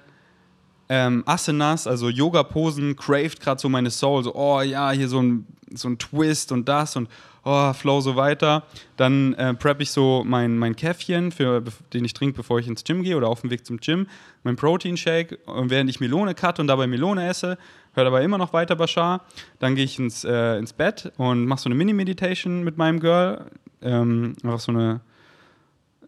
[0.95, 5.45] ähm, Asanas, also Yoga-Posen, craved gerade so meine Soul, so, oh ja, hier so ein,
[5.75, 7.09] so ein Twist und das und
[7.45, 8.63] oh, Flow so weiter.
[8.97, 12.85] Dann äh, prep ich so mein, mein Käffchen, für, den ich trinke, bevor ich ins
[12.85, 14.07] Gym gehe oder auf dem Weg zum Gym,
[14.45, 17.59] mein Protein-Shake, und während ich Melone cutte und dabei Melone esse,
[17.95, 19.23] höre dabei immer noch weiter Bashar.
[19.59, 23.47] Dann gehe ich ins, äh, ins Bett und mache so eine Mini-Meditation mit meinem Girl.
[23.83, 25.01] Ähm, einfach so eine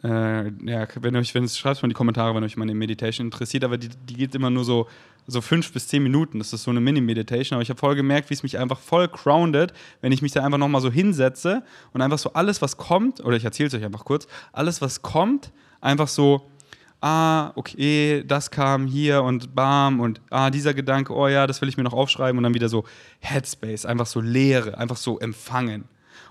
[0.02, 3.26] äh, ja, wenn euch, wenn es schreibt mal in die Kommentare, wenn euch meine Meditation
[3.26, 4.86] interessiert, aber die, die geht immer nur so,
[5.26, 6.38] so fünf bis zehn Minuten.
[6.38, 7.56] Das ist so eine Mini-Meditation.
[7.56, 10.44] Aber ich habe voll gemerkt, wie es mich einfach voll grounded, wenn ich mich da
[10.44, 13.84] einfach nochmal so hinsetze und einfach so alles, was kommt, oder ich erzähle es euch
[13.84, 16.48] einfach kurz, alles, was kommt, einfach so,
[17.00, 21.68] ah, okay, das kam hier und bam und ah, dieser Gedanke, oh ja, das will
[21.68, 22.84] ich mir noch aufschreiben und dann wieder so
[23.20, 25.84] Headspace, einfach so Leere, einfach so empfangen.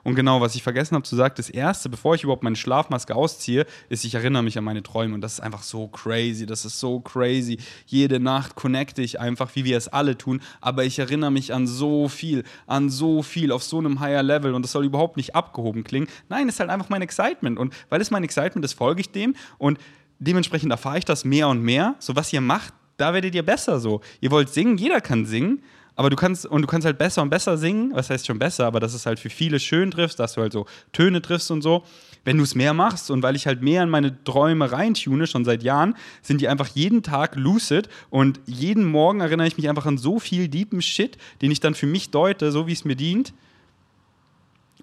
[0.06, 3.16] Und genau, was ich vergessen habe zu sagen, das Erste, bevor ich überhaupt meine Schlafmaske
[3.16, 5.16] ausziehe, ist, ich erinnere mich an meine Träume.
[5.16, 6.46] Und das ist einfach so crazy.
[6.46, 7.58] Das ist so crazy.
[7.88, 10.42] Jede Nacht connecte ich einfach, wie wir es alle tun.
[10.62, 14.54] Aber ich erinnere mich an so viel, an so viel, auf so einem higher Level.
[14.54, 16.08] Und das soll überhaupt nicht abgehoben klingen.
[16.30, 17.58] Nein, es ist halt einfach mein Excitement.
[17.58, 19.34] Und weil es mein Excitement ist, folge ich dem.
[19.58, 19.80] Und
[20.20, 21.96] dementsprechend erfahre ich das mehr und mehr.
[21.98, 24.02] So, was ihr macht, da werdet ihr besser so.
[24.22, 25.64] Ihr wollt singen, jeder kann singen.
[25.96, 28.66] Aber du kannst, und du kannst halt besser und besser singen, was heißt schon besser,
[28.66, 31.62] aber dass es halt für viele schön triffst, dass du halt so Töne triffst und
[31.62, 31.84] so.
[32.26, 35.46] Wenn du es mehr machst und weil ich halt mehr in meine Träume reintune, schon
[35.46, 39.86] seit Jahren, sind die einfach jeden Tag lucid und jeden Morgen erinnere ich mich einfach
[39.86, 42.96] an so viel deepen Shit, den ich dann für mich deute, so wie es mir
[42.96, 43.34] dient.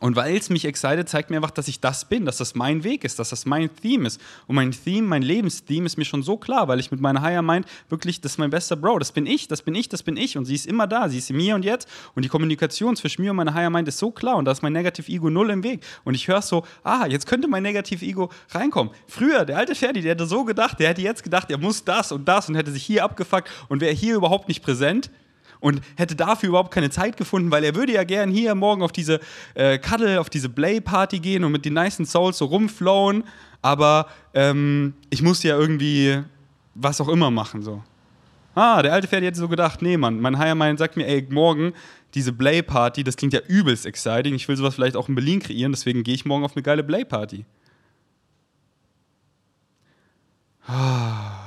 [0.03, 2.83] Und weil es mich excited, zeigt mir einfach, dass ich das bin, dass das mein
[2.83, 4.21] Weg ist, dass das mein Theme ist.
[4.49, 7.41] Und mein Theme, mein Lebenstheme ist mir schon so klar, weil ich mit meiner Higher
[7.41, 10.17] Mind wirklich, das ist mein bester Bro, das bin ich, das bin ich, das bin
[10.17, 10.37] ich.
[10.37, 11.88] Und sie ist immer da, sie ist in mir und jetzt.
[12.17, 14.61] Und die Kommunikation zwischen mir und meiner Higher Mind ist so klar und da ist
[14.65, 15.85] mein Negative Ego null im Weg.
[16.03, 18.93] Und ich höre so, ah, jetzt könnte mein Negative Ego reinkommen.
[19.07, 22.11] Früher, der alte Ferdi, der hätte so gedacht, der hätte jetzt gedacht, er muss das
[22.11, 25.12] und das und hätte sich hier abgefuckt und wäre hier überhaupt nicht präsent
[25.62, 28.92] und hätte dafür überhaupt keine Zeit gefunden, weil er würde ja gern hier morgen auf
[28.92, 29.20] diese
[29.55, 33.25] äh, Cuddle, auf diese Blay-Party gehen und mit den nice Souls so rumflowen,
[33.62, 36.20] aber ähm, ich muss ja irgendwie
[36.75, 37.83] was auch immer machen, so.
[38.55, 41.72] Ah, der alte Pferd hätte so gedacht, nee, Mann, mein Higher sagt mir, ey, morgen
[42.14, 45.72] diese Blay-Party, das klingt ja übelst exciting, ich will sowas vielleicht auch in Berlin kreieren,
[45.72, 47.46] deswegen gehe ich morgen auf eine geile Blay-Party.
[50.66, 51.42] Ah.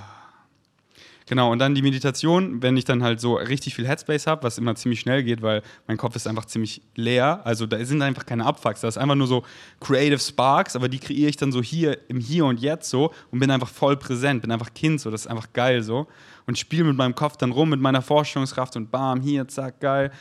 [1.28, 4.60] Genau, und dann die Meditation, wenn ich dann halt so richtig viel Headspace habe, was
[4.60, 7.42] immer ziemlich schnell geht, weil mein Kopf ist einfach ziemlich leer.
[7.44, 9.44] Also da sind einfach keine Abfucks, da ist einfach nur so
[9.80, 13.40] Creative Sparks, aber die kreiere ich dann so hier im Hier und Jetzt so und
[13.40, 16.06] bin einfach voll präsent, bin einfach Kind so, das ist einfach geil so.
[16.46, 20.12] Und spiele mit meinem Kopf dann rum, mit meiner Vorstellungskraft und bam, hier, zack, geil.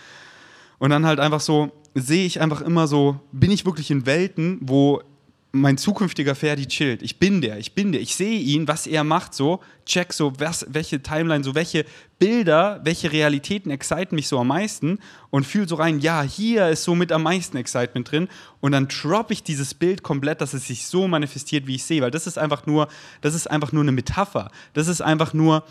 [0.78, 4.58] Und dann halt einfach so, sehe ich einfach immer so, bin ich wirklich in Welten,
[4.62, 5.02] wo
[5.54, 7.00] mein zukünftiger Ferdi chillt.
[7.00, 8.00] Ich bin der, ich bin der.
[8.00, 11.86] Ich sehe ihn, was er macht, so, check so, was, welche Timeline, so welche
[12.18, 14.98] Bilder, welche Realitäten exciten mich so am meisten
[15.30, 18.28] und fühle so rein, ja, hier ist so mit am meisten Excitement drin
[18.60, 22.02] und dann droppe ich dieses Bild komplett, dass es sich so manifestiert, wie ich sehe,
[22.02, 22.88] weil das ist einfach nur,
[23.20, 24.50] das ist einfach nur eine Metapher.
[24.72, 25.62] Das ist einfach nur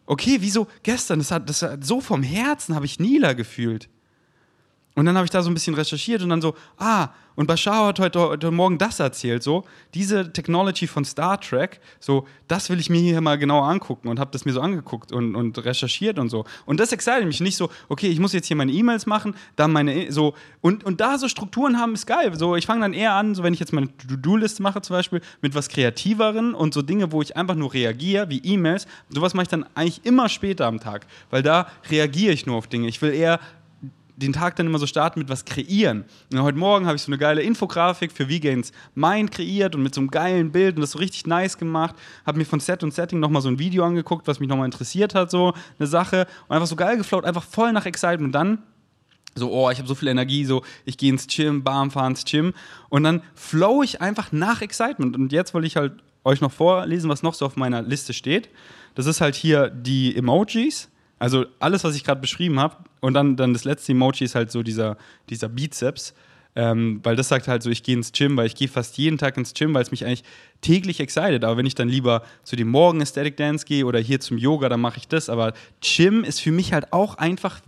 [0.06, 1.20] Okay, wieso gestern?
[1.20, 3.90] Das hat, das hat so vom Herzen habe ich Nila gefühlt.
[5.00, 7.88] Und dann habe ich da so ein bisschen recherchiert und dann so, ah, und Bashar
[7.88, 12.82] hat heute, heute, Morgen das erzählt, so, diese Technology von Star Trek, so, das will
[12.82, 16.20] ich mir hier mal genauer angucken und habe das mir so angeguckt und, und recherchiert
[16.20, 16.44] und so.
[16.66, 19.72] Und das excited mich nicht so, okay, ich muss jetzt hier meine E-Mails machen, dann
[19.72, 22.38] meine, e so, und, und da so Strukturen haben, ist geil.
[22.38, 25.22] So, ich fange dann eher an, so, wenn ich jetzt meine To-Do-Liste mache zum Beispiel,
[25.40, 29.44] mit was Kreativeren und so Dinge, wo ich einfach nur reagiere, wie E-Mails, sowas mache
[29.44, 32.90] ich dann eigentlich immer später am Tag, weil da reagiere ich nur auf Dinge.
[32.90, 33.40] Ich will eher
[34.20, 36.04] den Tag dann immer so starten mit was kreieren.
[36.32, 39.96] Und heute Morgen habe ich so eine geile Infografik für Vegans Mind kreiert und mit
[39.96, 41.96] so einem geilen Bild und das so richtig nice gemacht.
[42.26, 45.16] Habe mir von Set und Setting nochmal so ein Video angeguckt, was mich nochmal interessiert
[45.16, 46.28] hat, so eine Sache.
[46.48, 48.28] Und einfach so geil geflaut, einfach voll nach Excitement.
[48.28, 48.64] Und dann
[49.36, 52.26] so, oh, ich habe so viel Energie, so, ich gehe ins Gym, bam, fahre ins
[52.26, 52.54] Gym.
[52.90, 55.16] Und dann flow ich einfach nach Excitement.
[55.16, 55.94] Und jetzt wollte ich halt
[56.26, 58.50] euch noch vorlesen, was noch so auf meiner Liste steht.
[58.96, 60.90] Das ist halt hier die Emojis.
[61.20, 64.52] Also alles, was ich gerade beschrieben habe, und dann, dann das letzte Emoji ist halt
[64.52, 64.98] so dieser,
[65.30, 66.14] dieser Bizeps.
[66.56, 69.18] Ähm, weil das sagt halt so, ich gehe ins Gym, weil ich gehe fast jeden
[69.18, 70.24] Tag ins Gym, weil es mich eigentlich
[70.62, 71.44] täglich excited.
[71.44, 74.68] Aber wenn ich dann lieber zu dem Morgen Aesthetic Dance gehe oder hier zum Yoga,
[74.68, 75.30] dann mache ich das.
[75.30, 77.62] Aber Gym ist für mich halt auch einfach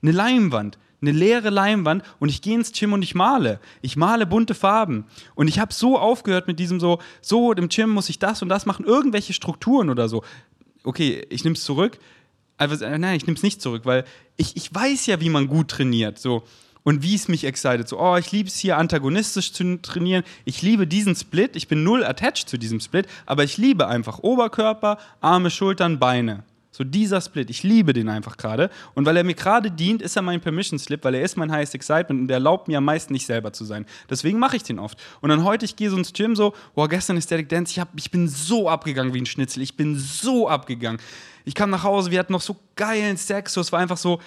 [0.00, 0.78] eine Leinwand.
[1.02, 3.58] Eine leere Leinwand und ich gehe ins Gym und ich male.
[3.82, 5.06] Ich male bunte Farben.
[5.34, 8.48] Und ich habe so aufgehört mit diesem so, so, im Gym muss ich das und
[8.48, 10.22] das machen, irgendwelche Strukturen oder so.
[10.84, 11.98] Okay, ich nehme es zurück
[12.60, 14.04] also, nein, ich nehme es nicht zurück, weil
[14.36, 16.18] ich, ich weiß ja, wie man gut trainiert.
[16.18, 16.44] So.
[16.82, 17.88] Und wie es mich excited.
[17.88, 20.24] So, oh, ich liebe es hier antagonistisch zu trainieren.
[20.44, 21.56] Ich liebe diesen Split.
[21.56, 26.44] Ich bin null attached zu diesem Split, aber ich liebe einfach Oberkörper, Arme, Schultern, Beine.
[26.80, 28.70] So dieser Split, ich liebe den einfach gerade.
[28.94, 31.52] Und weil er mir gerade dient, ist er mein Permission Slip, weil er ist mein
[31.52, 33.84] highest excitement und der erlaubt mir am meisten nicht selber zu sein.
[34.08, 34.98] Deswegen mache ich den oft.
[35.20, 37.80] Und dann heute, ich gehe so ins Gym so, boah, gestern ist Static Dance, ich,
[37.80, 39.62] hab, ich bin so abgegangen wie ein Schnitzel.
[39.62, 41.02] Ich bin so abgegangen.
[41.44, 44.18] Ich kam nach Hause, wir hatten noch so geilen Sex, so, es war einfach so,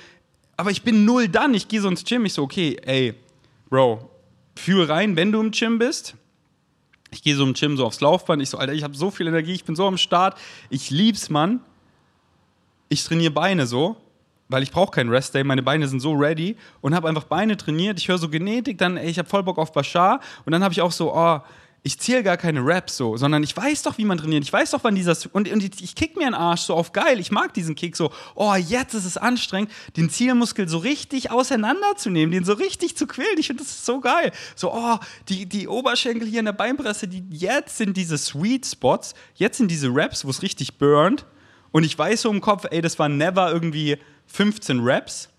[0.55, 1.55] aber ich bin null dann.
[1.55, 3.15] Ich gehe so ins Gym, ich so, okay, ey,
[3.71, 4.11] Bro,
[4.55, 6.13] fühl rein, wenn du im Gym bist.
[7.09, 8.43] Ich gehe so im Gym so aufs Laufband.
[8.43, 10.37] Ich so, Alter, ich habe so viel Energie, ich bin so am Start.
[10.69, 11.59] Ich lieb's, Mann
[12.93, 13.97] ich trainiere Beine so,
[14.47, 17.57] weil ich brauche keinen Rest Day, meine Beine sind so ready und habe einfach Beine
[17.57, 17.99] trainiert.
[17.99, 20.73] Ich höre so Genetik, dann ey, ich habe voll Bock auf Bashar und dann habe
[20.73, 21.39] ich auch so, oh,
[21.85, 24.45] ich zähle gar keine Raps so, sondern ich weiß doch, wie man trainiert.
[24.45, 27.19] Ich weiß doch, wann dieser und, und ich kick mir einen Arsch so auf geil.
[27.19, 28.09] Ich mag diesen Kick so.
[28.35, 33.37] Oh, jetzt ist es anstrengend, den Zielmuskel so richtig auseinanderzunehmen, den so richtig zu quälen.
[33.37, 34.31] Ich finde das ist so geil.
[34.55, 39.13] So, oh, die, die Oberschenkel hier in der Beinpresse, die jetzt sind diese Sweet Spots,
[39.35, 41.25] jetzt sind diese Raps, wo es richtig burnt.
[41.73, 43.97] Und ich weiß so im Kopf, ey, das waren never irgendwie
[44.27, 45.29] 15 Raps,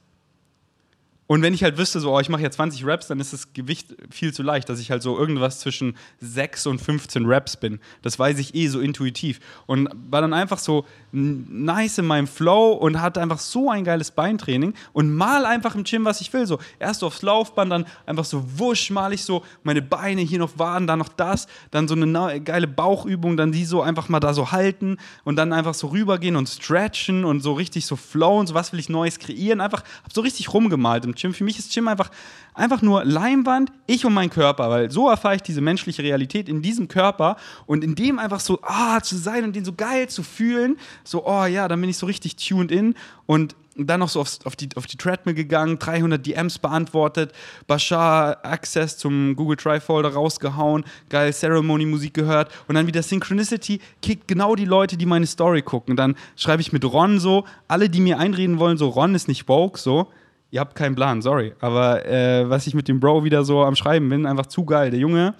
[1.26, 3.54] und wenn ich halt wüsste, so, oh, ich mache jetzt 20 Raps, dann ist das
[3.54, 7.80] Gewicht viel zu leicht, dass ich halt so irgendwas zwischen 6 und 15 Raps bin.
[8.02, 9.40] Das weiß ich eh so intuitiv.
[9.66, 14.10] Und war dann einfach so nice in meinem Flow und hatte einfach so ein geiles
[14.10, 16.46] Beintraining und mal einfach im Gym, was ich will.
[16.46, 20.58] So, erst aufs Laufband, dann einfach so wusch, mal ich so meine Beine hier noch
[20.58, 24.34] Waden, dann noch das, dann so eine geile Bauchübung, dann die so einfach mal da
[24.34, 28.52] so halten und dann einfach so rübergehen und stretchen und so richtig so flowen, so
[28.52, 29.62] was will ich Neues kreieren.
[29.62, 31.34] Einfach, hab so richtig rumgemalt im Gym.
[31.34, 32.10] Für mich ist Gym einfach,
[32.54, 36.62] einfach nur Leinwand, ich und mein Körper, weil so erfahre ich diese menschliche Realität in
[36.62, 37.36] diesem Körper
[37.66, 41.26] und in dem einfach so ah, zu sein und den so geil zu fühlen, so,
[41.26, 42.94] oh ja, dann bin ich so richtig tuned in
[43.26, 47.32] und dann noch so aufs, auf, die, auf die Treadmill gegangen, 300 DMs beantwortet,
[47.66, 54.28] Bashar Access zum Google Drive Folder rausgehauen, geil Ceremony-Musik gehört und dann wieder Synchronicity kickt
[54.28, 55.96] genau die Leute, die meine Story gucken.
[55.96, 59.48] Dann schreibe ich mit Ron so, alle, die mir einreden wollen, so Ron ist nicht
[59.48, 60.08] woke, so
[60.54, 61.52] ihr habt keinen Plan, sorry.
[61.58, 64.92] Aber äh, was ich mit dem Bro wieder so am Schreiben bin, einfach zu geil.
[64.92, 65.34] Der Junge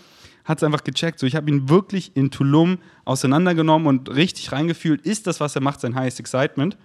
[0.45, 1.21] hat es einfach gecheckt.
[1.21, 5.03] So, ich habe ihn wirklich in Tulum auseinandergenommen und richtig reingefühlt.
[5.03, 6.77] Ist das, was er macht, sein Highest Excitement?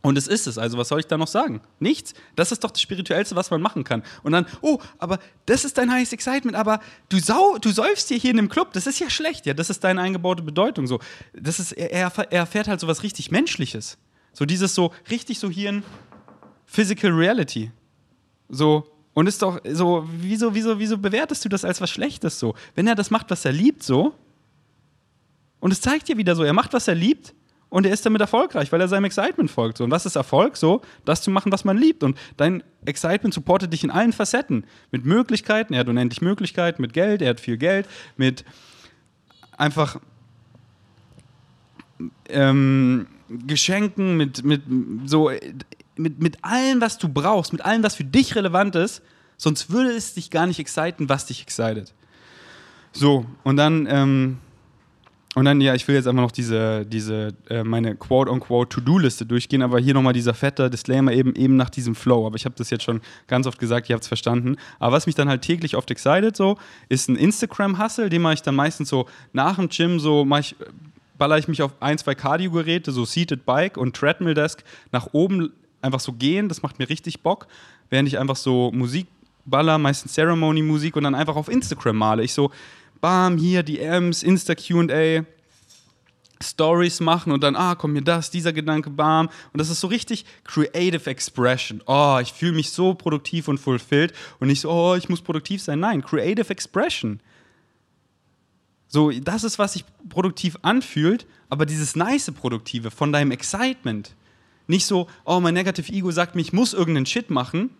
[0.00, 0.56] Und es ist es.
[0.56, 1.60] Also, was soll ich da noch sagen?
[1.80, 2.14] Nichts.
[2.34, 4.02] Das ist doch das Spirituellste, was man machen kann.
[4.22, 8.16] Und dann, oh, aber das ist dein Highest Excitement, aber du, sau, du säufst hier,
[8.16, 8.72] hier in dem Club.
[8.72, 9.44] Das ist ja schlecht.
[9.44, 10.86] Ja, das ist deine eingebaute Bedeutung.
[10.86, 10.98] So,
[11.34, 13.98] das ist, er, er erfährt halt so was richtig Menschliches.
[14.32, 15.82] So dieses so, richtig so hier in
[16.68, 17.72] Physical Reality.
[18.48, 22.54] So, und ist doch so, wieso, wieso, wieso bewertest du das als was Schlechtes so?
[22.76, 24.14] Wenn er das macht, was er liebt, so,
[25.60, 27.34] und es zeigt dir wieder so, er macht, was er liebt,
[27.70, 29.78] und er ist damit erfolgreich, weil er seinem Excitement folgt.
[29.78, 29.84] So.
[29.84, 30.56] Und was ist Erfolg?
[30.56, 32.02] So, das zu machen, was man liebt.
[32.02, 34.64] Und dein Excitement supportet dich in allen Facetten.
[34.90, 38.44] Mit Möglichkeiten, er hat unendlich Möglichkeiten, mit Geld, er hat viel Geld, mit
[39.58, 40.00] einfach
[42.30, 44.62] ähm, Geschenken, mit, mit
[45.04, 45.30] so
[45.98, 49.02] mit, mit allem, was du brauchst, mit allem, was für dich relevant ist,
[49.36, 51.92] sonst würde es dich gar nicht exciten, was dich excited.
[52.92, 54.38] So, und dann ähm,
[55.38, 59.62] und dann, ja, ich will jetzt einfach noch diese, diese äh, meine quote-unquote To-Do-Liste durchgehen,
[59.62, 62.26] aber hier nochmal dieser fette Disclaimer eben, eben nach diesem Flow.
[62.26, 64.56] Aber ich habe das jetzt schon ganz oft gesagt, ihr habt es verstanden.
[64.80, 68.42] Aber was mich dann halt täglich oft excited so, ist ein Instagram-Hustle, den mache ich
[68.42, 70.56] dann meistens so nach dem Gym, so mache ich,
[71.18, 75.52] baller ich mich auf ein, zwei Cardio-Geräte, so Seated Bike und Treadmill Desk nach oben
[75.88, 77.48] einfach so gehen, das macht mir richtig Bock,
[77.90, 79.06] während ich einfach so Musik
[79.44, 82.22] baller, meistens Ceremony-Musik und dann einfach auf Instagram male.
[82.22, 82.50] Ich so,
[83.00, 85.24] bam, hier DMs, Insta-QA,
[86.40, 89.26] Stories machen und dann, ah, kommt mir das, dieser Gedanke, bam.
[89.52, 91.82] Und das ist so richtig Creative Expression.
[91.86, 95.62] Oh, ich fühle mich so produktiv und fulfilled und nicht so, oh, ich muss produktiv
[95.62, 95.80] sein.
[95.80, 97.20] Nein, Creative Expression.
[98.86, 104.14] So, das ist, was sich produktiv anfühlt, aber dieses nice Produktive von deinem Excitement.
[104.68, 107.70] Nicht so, oh, mein Negative Ego sagt mir, ich muss irgendeinen Shit machen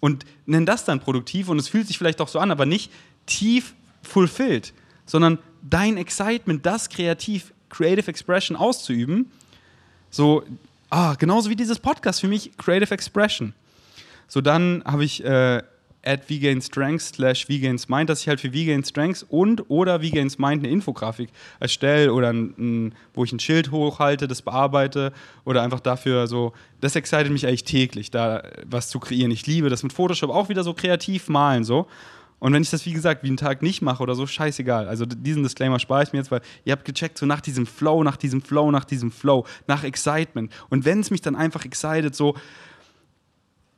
[0.00, 2.90] und nenn das dann produktiv und es fühlt sich vielleicht auch so an, aber nicht
[3.26, 4.72] tief fulfilled,
[5.06, 9.30] sondern dein Excitement, das kreativ, Creative Expression auszuüben.
[10.10, 10.42] So,
[10.88, 13.52] ah, genauso wie dieses Podcast für mich, Creative Expression.
[14.26, 15.62] So, dann habe ich äh,
[16.02, 20.38] at VGain Strengths slash VGains Mind, dass ich halt für VGain Strengths und oder VGains
[20.38, 25.12] Mind eine Infografik erstelle oder ein, ein, wo ich ein Schild hochhalte, das bearbeite
[25.44, 29.30] oder einfach dafür so, das excited mich eigentlich täglich, da was zu kreieren.
[29.30, 31.86] Ich liebe das mit Photoshop auch wieder so kreativ malen so.
[32.40, 34.88] Und wenn ich das, wie gesagt, wie einen Tag nicht mache oder so, scheißegal.
[34.88, 38.02] Also diesen Disclaimer spare ich mir jetzt, weil ihr habt gecheckt, so nach diesem Flow,
[38.02, 40.50] nach diesem Flow, nach diesem Flow, nach Excitement.
[40.70, 42.34] Und wenn es mich dann einfach excited, so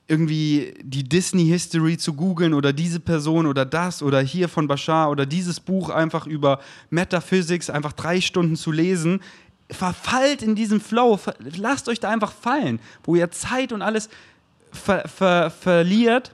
[0.08, 5.26] irgendwie die Disney-History zu googeln oder diese Person oder das oder hier von Bashar oder
[5.26, 9.20] dieses Buch einfach über Metaphysics einfach drei Stunden zu lesen,
[9.70, 11.18] verfallt in diesem Flow,
[11.56, 14.08] lasst euch da einfach fallen, wo ihr Zeit und alles
[14.70, 16.32] ver ver verliert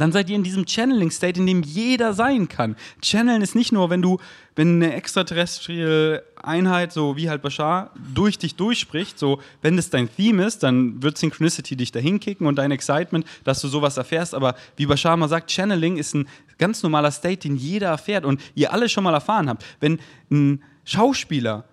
[0.00, 2.76] dann seid ihr in diesem Channeling-State, in dem jeder sein kann.
[3.02, 4.18] Channeln ist nicht nur, wenn du,
[4.54, 10.08] wenn eine extraterrestrielle Einheit, so wie halt Bashar, durch dich durchspricht, so, wenn das dein
[10.14, 14.34] Theme ist, dann wird Synchronicity dich dahin kicken und dein Excitement, dass du sowas erfährst.
[14.34, 16.28] Aber wie Bashar mal sagt, Channeling ist ein
[16.58, 19.64] ganz normaler State, den jeder erfährt und ihr alle schon mal erfahren habt.
[19.80, 19.98] Wenn
[20.30, 21.64] ein Schauspieler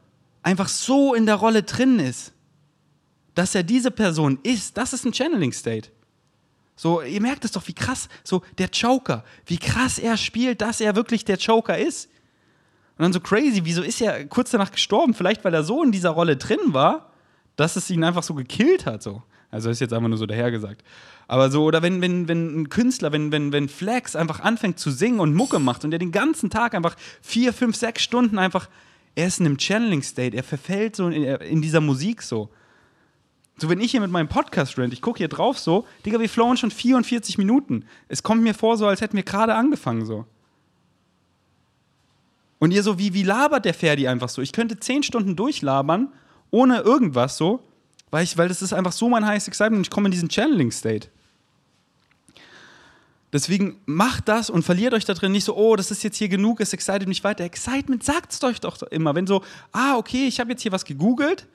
[0.43, 2.34] einfach so in der Rolle drin ist,
[3.34, 5.89] dass er diese Person ist, das ist ein Channeling-State.
[6.76, 10.82] So, ihr merkt es doch, wie krass, so der Joker, wie krass er spielt, dass
[10.82, 12.09] er wirklich der Joker ist.
[12.97, 15.13] Und dann so crazy, wieso ist er kurz danach gestorben?
[15.13, 17.11] Vielleicht, weil er so in dieser Rolle drin war,
[17.55, 19.03] dass es ihn einfach so gekillt hat.
[19.03, 19.21] So.
[19.51, 20.84] Also ist jetzt einfach nur so dahergesagt.
[21.28, 24.91] Aber so, oder wenn, wenn, wenn ein Künstler, wenn, wenn, wenn Flex einfach anfängt zu
[24.91, 28.69] singen und Mucke macht und der den ganzen Tag einfach vier, fünf, sechs Stunden einfach,
[29.15, 32.49] er ist in einem Channeling-State, er verfällt so in, in dieser Musik so.
[33.58, 36.28] So, wenn ich hier mit meinem Podcast rent, ich gucke hier drauf so, Digga, wir
[36.28, 37.86] flowen schon 44 Minuten.
[38.10, 40.26] Es kommt mir vor, so als hätten wir gerade angefangen so.
[42.60, 44.41] Und ihr so, wie, wie labert der Ferdi einfach so?
[44.41, 46.10] Ich könnte 10 Stunden durchlabern,
[46.51, 47.62] ohne irgendwas so,
[48.12, 50.30] weil, ich, weil das ist einfach so mein heißes Excitement und ich komme in diesen
[50.30, 51.10] Channeling-State.
[53.32, 56.30] Deswegen macht das und verliert euch da drin nicht so, oh, das ist jetzt hier
[56.30, 57.43] genug, es excited mich weiter.
[57.43, 59.16] Excitement sagt es euch doch immer.
[59.16, 59.43] Wenn so,
[59.74, 61.45] ah, okay, ich habe jetzt hier was gegoogelt,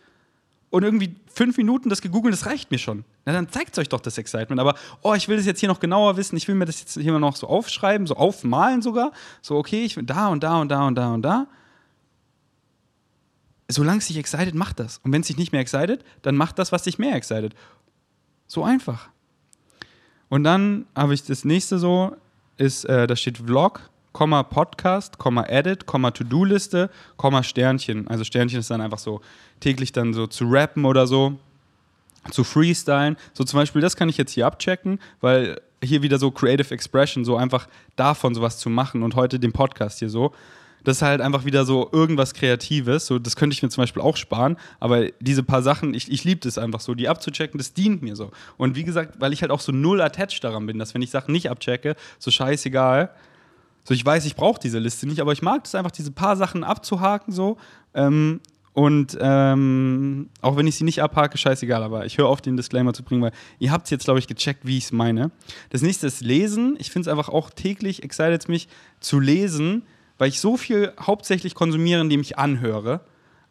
[0.71, 3.05] und irgendwie fünf Minuten das gegoogelt, das reicht mir schon.
[3.25, 4.61] Na, dann zeigt euch doch das Excitement.
[4.61, 6.95] Aber, oh, ich will das jetzt hier noch genauer wissen, ich will mir das jetzt
[6.95, 9.13] hier noch so aufschreiben, so aufmalen sogar.
[9.43, 11.47] So, okay, ich will da und da und da und da und da.
[13.69, 14.99] Solange es dich excited, macht das.
[14.99, 17.55] Und wenn es dich nicht mehr excited, dann macht das, was dich mehr excited.
[18.47, 19.09] So einfach.
[20.29, 22.17] Und dann habe ich das nächste so,
[22.57, 23.91] ist, äh, da steht Vlog
[24.21, 28.07] Komma Podcast, Komma Edit, Komma To-Do-Liste, Komma Sternchen.
[28.07, 29.23] Also Sternchen ist dann einfach so
[29.61, 31.39] täglich dann so zu rappen oder so.
[32.31, 33.17] zu freestylen.
[33.33, 37.25] So zum Beispiel, das kann ich jetzt hier abchecken, weil hier wieder so Creative Expression,
[37.25, 37.67] so einfach
[37.97, 40.35] davon sowas zu machen und heute den Podcast hier so.
[40.85, 43.07] Das ist halt einfach wieder so irgendwas Kreatives.
[43.07, 46.25] So, das könnte ich mir zum Beispiel auch sparen, aber diese paar Sachen, ich, ich
[46.25, 48.33] liebe das einfach so, die abzuchecken, das dient mir so.
[48.59, 51.11] Und wie gesagt, weil ich halt auch so null attached daran bin, dass wenn ich
[51.11, 53.09] Sachen nicht abchecke, so scheißegal.
[53.85, 56.37] So, ich weiß, ich brauche diese Liste nicht, aber ich mag es einfach, diese paar
[56.37, 57.57] Sachen abzuhaken, so.
[57.95, 58.41] Ähm,
[58.73, 62.93] und ähm, auch wenn ich sie nicht abhake, scheißegal, aber ich höre auf, den Disclaimer
[62.93, 65.33] zu bringen, weil ihr habt jetzt, glaube ich, gecheckt, wie ich es meine.
[65.71, 66.77] Das nächste ist Lesen.
[66.79, 68.69] Ich finde es einfach auch täglich, excited mich
[69.01, 69.83] zu lesen,
[70.19, 73.01] weil ich so viel hauptsächlich konsumiere, indem ich anhöre.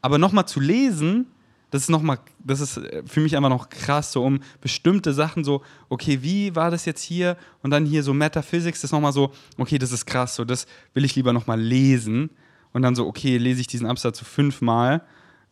[0.02, 1.28] Aber nochmal zu lesen,
[1.72, 5.62] das ist nochmal, das ist für mich einfach noch krass, so um bestimmte Sachen so,
[5.90, 7.38] okay, wie war das jetzt hier?
[7.62, 10.66] Und dann hier so Metaphysics, das ist nochmal so, okay, das ist krass, so das
[10.94, 12.32] will ich lieber nochmal lesen
[12.74, 15.02] und dann so, okay, lese ich diesen Absatz so fünfmal.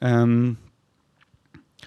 [0.01, 0.57] Ähm,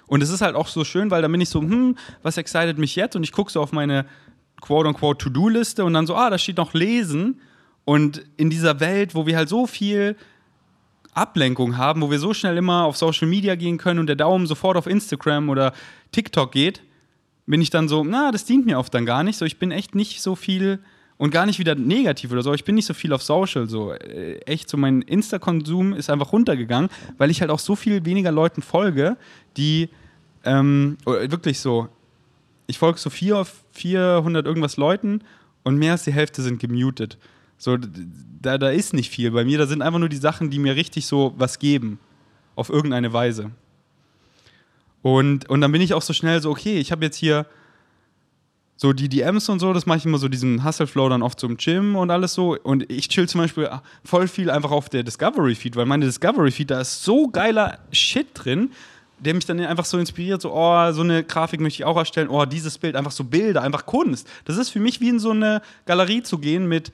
[0.07, 2.77] und es ist halt auch so schön, weil dann bin ich so, hm, was excited
[2.77, 3.15] mich jetzt?
[3.15, 4.05] Und ich gucke so auf meine
[4.61, 7.41] quote-unquote To-Do-Liste und dann so, ah, da steht noch Lesen.
[7.83, 10.15] Und in dieser Welt, wo wir halt so viel
[11.13, 14.47] Ablenkung haben, wo wir so schnell immer auf Social Media gehen können und der Daumen
[14.47, 15.73] sofort auf Instagram oder
[16.11, 16.81] TikTok geht,
[17.45, 19.37] bin ich dann so, na, das dient mir oft dann gar nicht.
[19.37, 20.79] So, ich bin echt nicht so viel
[21.17, 22.53] und gar nicht wieder negativ oder so.
[22.53, 23.67] Ich bin nicht so viel auf Social.
[23.67, 28.05] So äh, echt, so mein Insta-Konsum ist einfach runtergegangen, weil ich halt auch so viel
[28.05, 29.17] weniger Leuten folge,
[29.57, 29.89] die
[30.45, 31.89] ähm, wirklich so.
[32.67, 35.21] Ich folge so 400 irgendwas Leuten
[35.63, 37.17] und mehr als die Hälfte sind gemutet.
[37.61, 39.59] So, da, da ist nicht viel bei mir.
[39.59, 41.99] Da sind einfach nur die Sachen, die mir richtig so was geben.
[42.55, 43.51] Auf irgendeine Weise.
[45.03, 47.45] Und, und dann bin ich auch so schnell so, okay, ich habe jetzt hier
[48.77, 51.55] so die DMs und so, das mache ich immer so diesen Hustle-Flow dann oft zum
[51.57, 52.57] Gym und alles so.
[52.57, 53.69] Und ich chill zum Beispiel
[54.03, 58.71] voll viel einfach auf der Discovery-Feed, weil meine Discovery-Feed, da ist so geiler Shit drin,
[59.19, 62.29] der mich dann einfach so inspiriert, so, oh, so eine Grafik möchte ich auch erstellen,
[62.29, 64.27] oh, dieses Bild, einfach so Bilder, einfach Kunst.
[64.45, 66.91] Das ist für mich wie in so eine Galerie zu gehen mit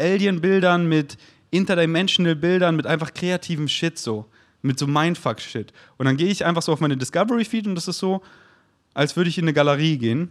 [0.00, 1.16] Alien-Bildern, mit
[1.50, 4.26] Interdimensional-Bildern, mit einfach kreativem Shit so.
[4.62, 5.72] Mit so Mindfuck-Shit.
[5.96, 8.22] Und dann gehe ich einfach so auf meine Discovery-Feed und das ist so,
[8.94, 10.30] als würde ich in eine Galerie gehen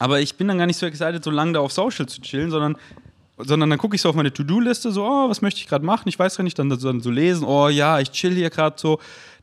[0.00, 2.50] aber ich bin dann gar nicht so excited, so lange da auf Social zu chillen,
[2.50, 2.76] sondern,
[3.36, 6.08] sondern dann gucke ich so auf meine To-Do-Liste, so, oh, was möchte ich gerade machen?
[6.08, 8.98] Ich weiß gar nicht, dann, dann so lesen, oh ja, ich chill hier gerade so.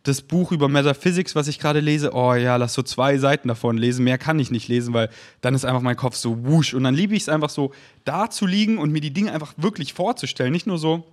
[0.07, 3.77] Das Buch über Metaphysics, was ich gerade lese, oh ja, lass so zwei Seiten davon
[3.77, 4.05] lesen.
[4.05, 5.09] Mehr kann ich nicht lesen, weil
[5.41, 6.73] dann ist einfach mein Kopf so wusch.
[6.73, 7.73] Und dann liebe ich es einfach so,
[8.05, 10.53] da zu liegen und mir die Dinge einfach wirklich vorzustellen.
[10.53, 11.05] Nicht nur so,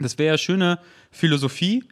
[0.00, 0.80] das wäre ja schöne
[1.12, 1.84] Philosophie,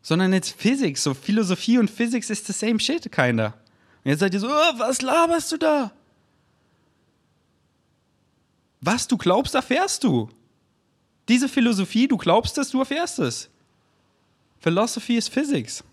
[0.00, 1.02] sondern jetzt Physics.
[1.02, 3.54] So Philosophie und Physics ist the same shit, keiner.
[4.04, 5.90] Und jetzt seid ihr so, oh, was laberst du da?
[8.80, 10.30] Was du glaubst, erfährst du.
[11.28, 13.50] Diese Philosophie, du glaubst es, du erfährst es.
[14.64, 15.84] Philosophy is Physics.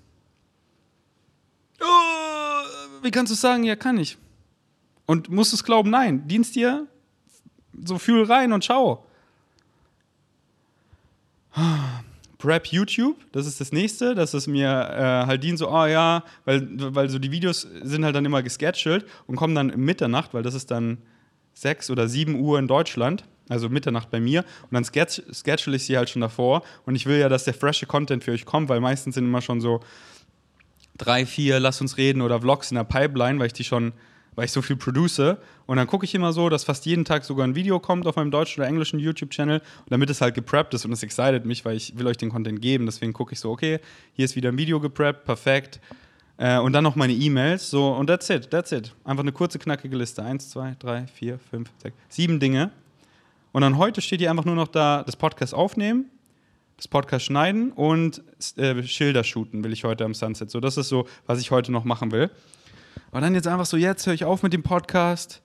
[1.81, 4.17] Oh, wie kannst du sagen, ja, kann ich.
[5.05, 5.89] Und musst du es glauben?
[5.89, 6.25] Nein.
[6.25, 6.87] Dienst dir,
[7.83, 9.05] so fühl rein und schau.
[12.37, 16.23] Prep YouTube, das ist das nächste, dass es mir äh, halt dient, so, oh ja,
[16.45, 16.65] weil,
[16.95, 20.53] weil so die Videos sind halt dann immer gescheduled und kommen dann Mitternacht, weil das
[20.53, 20.99] ist dann
[21.55, 24.43] 6 oder 7 Uhr in Deutschland, also Mitternacht bei mir.
[24.69, 26.63] Und dann schedule ich sie halt schon davor.
[26.85, 29.41] Und ich will ja, dass der frische Content für euch kommt, weil meistens sind immer
[29.41, 29.81] schon so
[30.97, 33.93] drei, vier Lass uns reden oder Vlogs in der Pipeline, weil ich die schon
[34.35, 35.37] weil ich so viel produce.
[35.65, 38.15] Und dann gucke ich immer so, dass fast jeden Tag sogar ein Video kommt auf
[38.15, 41.75] meinem deutschen oder englischen YouTube-Channel, damit es halt gepreppt ist und es excited mich, weil
[41.75, 42.85] ich will euch den Content geben.
[42.85, 43.79] Deswegen gucke ich so, okay,
[44.13, 45.79] hier ist wieder ein Video gepreppt, perfekt.
[46.37, 47.69] Äh, und dann noch meine E-Mails.
[47.69, 48.93] So, und that's it, that's it.
[49.03, 50.23] Einfach eine kurze, knackige Liste.
[50.23, 52.71] Eins, zwei, drei, vier, fünf, sechs, sieben Dinge.
[53.51, 56.05] Und dann heute steht hier einfach nur noch da, das Podcast aufnehmen,
[56.77, 58.23] das Podcast schneiden und
[58.57, 60.49] äh, Schilder shooten will ich heute am Sunset.
[60.49, 62.31] So, das ist so, was ich heute noch machen will.
[63.11, 65.41] Aber dann jetzt einfach so, jetzt höre ich auf mit dem Podcast.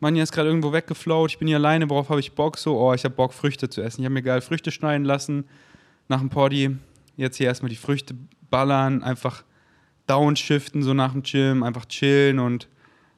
[0.00, 2.58] Manja ist gerade irgendwo weggeflowt, ich bin hier alleine, worauf habe ich Bock?
[2.58, 4.00] So, oh, ich habe Bock, Früchte zu essen.
[4.00, 5.44] Ich habe mir geil Früchte schneiden lassen
[6.08, 6.76] nach dem Poddy.
[7.16, 8.14] Jetzt hier erstmal die Früchte
[8.50, 9.44] ballern, einfach
[10.06, 12.68] downshiften, so nach dem Gym, einfach chillen und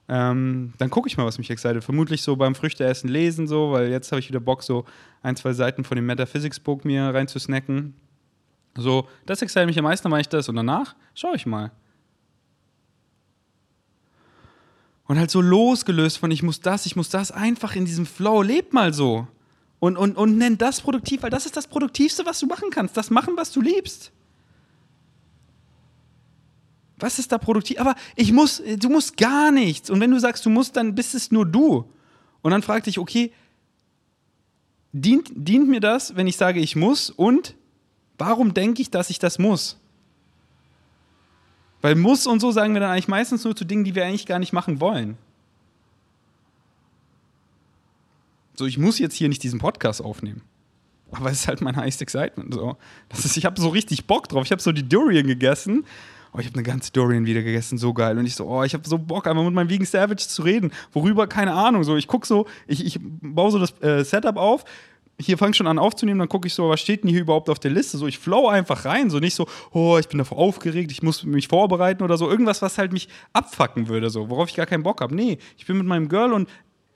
[0.09, 1.83] ähm, dann gucke ich mal, was mich excited.
[1.83, 4.85] Vermutlich so beim Früchteessen lesen, so, weil jetzt habe ich wieder Bock, so
[5.23, 7.95] ein, zwei Seiten von dem Metaphysics-Book mir reinzusnacken.
[8.77, 11.73] So, das excited mich am meisten, dann mache ich das und danach schaue ich mal.
[15.07, 18.43] Und halt so losgelöst von ich muss das, ich muss das, einfach in diesem Flow,
[18.43, 19.27] leb mal so.
[19.79, 22.97] Und, und, und nenn das produktiv, weil das ist das Produktivste, was du machen kannst.
[22.97, 24.11] Das machen, was du liebst.
[26.99, 27.79] Was ist da produktiv?
[27.79, 29.91] Aber ich muss, du musst gar nichts.
[29.91, 31.85] Und wenn du sagst, du musst, dann bist es nur du.
[32.43, 33.33] Und dann frag dich, okay,
[34.93, 37.11] dient, dient mir das, wenn ich sage, ich muss?
[37.11, 37.55] Und
[38.19, 39.79] warum denke ich, dass ich das muss?
[41.83, 44.27] Weil muss und so sagen wir dann eigentlich meistens nur zu Dingen, die wir eigentlich
[44.27, 45.19] gar nicht machen wollen.
[48.55, 50.43] So, ich muss jetzt hier nicht diesen Podcast aufnehmen.
[51.13, 52.55] Aber es ist halt mein highest excitement.
[52.55, 52.77] So.
[53.11, 54.45] Das ist, ich habe so richtig Bock drauf.
[54.45, 55.85] Ich habe so die Durian gegessen.
[56.37, 58.19] Oh, ich habe eine ganze Durian wieder gegessen, so geil.
[58.19, 60.71] Und ich so, oh, ich habe so Bock, einfach mit meinem Vegan Savage zu reden.
[60.93, 61.83] Worüber, keine Ahnung.
[61.83, 64.65] So, ich gucke so, ich, ich baue so das äh, Setup auf.
[65.19, 67.49] Hier fange ich schon an aufzunehmen, dann gucke ich so, was steht denn hier überhaupt
[67.49, 67.97] auf der Liste?
[67.97, 71.25] So, ich flow einfach rein, so nicht so, oh, ich bin davor aufgeregt, ich muss
[71.25, 72.29] mich vorbereiten oder so.
[72.29, 75.15] Irgendwas, was halt mich abfacken würde, so, worauf ich gar keinen Bock habe.
[75.15, 76.51] Nee, ich bin mit meinem Girl und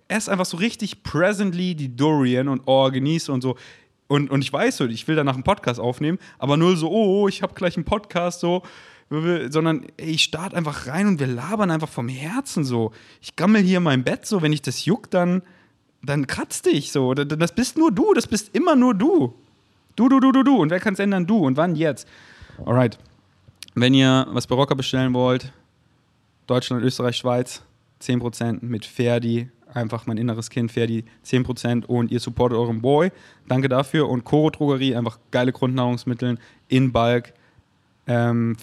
[0.09, 3.57] esse einfach so richtig presently die Durian und oh, genieße und so.
[4.07, 7.27] Und, und ich weiß so, ich will danach einen Podcast aufnehmen, aber nur so, oh,
[7.27, 8.63] ich habe gleich einen Podcast, so,
[9.11, 12.93] sondern ich starte einfach rein und wir labern einfach vom Herzen so.
[13.21, 15.43] Ich gammel hier in meinem Bett so, wenn ich das juckt, dann,
[16.03, 17.15] dann kratzt dich so.
[17.15, 19.35] Das bist nur du, das bist immer nur du.
[19.97, 20.57] Du, du, du, du, du.
[20.57, 21.27] Und wer kann es ändern?
[21.27, 21.45] Du.
[21.45, 21.75] Und wann?
[21.75, 22.07] Jetzt.
[22.65, 22.99] Alright.
[23.75, 25.53] Wenn ihr was bei Rocker bestellen wollt,
[26.47, 27.63] Deutschland, Österreich, Schweiz,
[28.01, 33.11] 10% mit Ferdi, einfach mein inneres Kind, Ferdi, 10% und ihr supportet euren Boy.
[33.49, 34.09] Danke dafür.
[34.09, 36.39] Und Koro Drogerie, einfach geile Grundnahrungsmittel
[36.69, 37.35] in Bulk.
[38.07, 38.57] Ähm,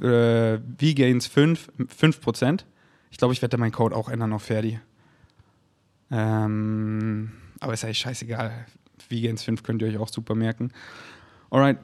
[0.00, 1.70] äh, V-Gains 5,
[2.00, 2.64] 5%.
[3.10, 4.80] Ich glaube, ich werde meinen Code auch ändern auf Ferdi.
[6.10, 8.66] Ähm, aber ist eigentlich scheißegal.
[9.08, 10.72] V-Gains 5 könnt ihr euch auch super merken.
[11.50, 11.78] Alright,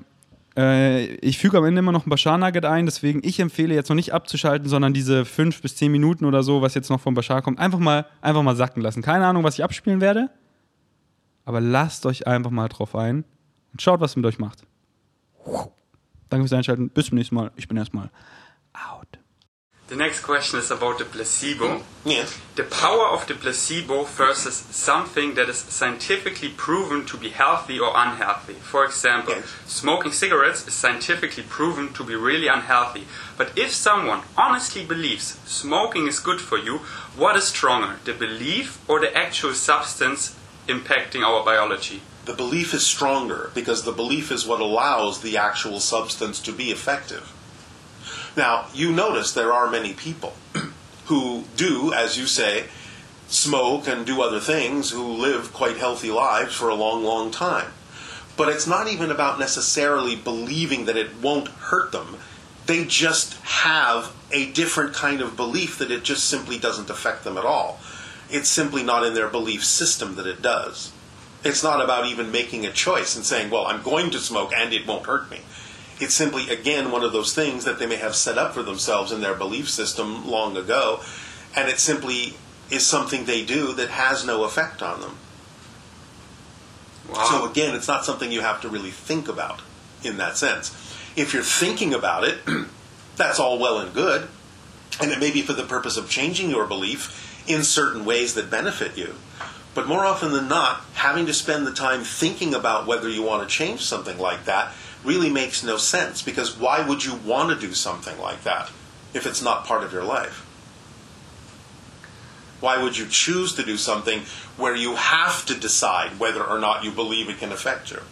[0.56, 3.88] äh, ich füge am Ende immer noch ein Bashar Nugget ein, deswegen ich empfehle jetzt
[3.88, 7.14] noch nicht abzuschalten, sondern diese fünf bis zehn Minuten oder so, was jetzt noch vom
[7.14, 9.02] Bashar kommt, einfach mal, einfach mal sacken lassen.
[9.02, 10.30] Keine Ahnung, was ich abspielen werde,
[11.44, 13.24] aber lasst euch einfach mal drauf ein
[13.72, 14.64] und schaut, was es mit euch macht.
[16.30, 16.88] Danke fürs Einschalten.
[16.90, 17.50] Bis zum nächsten Mal.
[17.56, 18.10] Ich bin erstmal
[18.72, 19.06] out.
[19.88, 21.80] The next question is about the placebo.
[22.04, 22.38] Yes.
[22.54, 27.90] The power of the placebo versus something that is scientifically proven to be healthy or
[27.96, 28.54] unhealthy.
[28.62, 29.44] For example, Yes.
[29.66, 33.08] smoking cigarettes is scientifically proven to be really unhealthy.
[33.36, 36.82] But if someone honestly believes smoking is good for you,
[37.16, 40.36] what is stronger, the belief or the actual substance
[40.68, 42.00] impacting our biology?
[42.30, 46.70] The belief is stronger because the belief is what allows the actual substance to be
[46.70, 47.32] effective.
[48.36, 50.34] Now, you notice there are many people
[51.06, 52.66] who do, as you say,
[53.26, 57.72] smoke and do other things who live quite healthy lives for a long, long time.
[58.36, 62.16] But it's not even about necessarily believing that it won't hurt them.
[62.66, 67.36] They just have a different kind of belief that it just simply doesn't affect them
[67.36, 67.80] at all.
[68.30, 70.92] It's simply not in their belief system that it does.
[71.42, 74.72] It's not about even making a choice and saying, well, I'm going to smoke and
[74.72, 75.40] it won't hurt me.
[75.98, 79.12] It's simply, again, one of those things that they may have set up for themselves
[79.12, 81.00] in their belief system long ago,
[81.54, 82.34] and it simply
[82.70, 85.16] is something they do that has no effect on them.
[87.12, 87.24] Wow.
[87.24, 89.60] So again, it's not something you have to really think about
[90.02, 90.70] in that sense.
[91.16, 92.38] If you're thinking about it,
[93.16, 94.28] that's all well and good,
[95.00, 98.50] and it may be for the purpose of changing your belief in certain ways that
[98.50, 99.14] benefit you.
[99.74, 103.48] But more often than not, having to spend the time thinking about whether you want
[103.48, 104.72] to change something like that
[105.04, 108.70] really makes no sense because why would you want to do something like that
[109.14, 110.46] if it's not part of your life?
[112.60, 114.20] Why would you choose to do something
[114.56, 118.02] where you have to decide whether or not you believe it can affect you?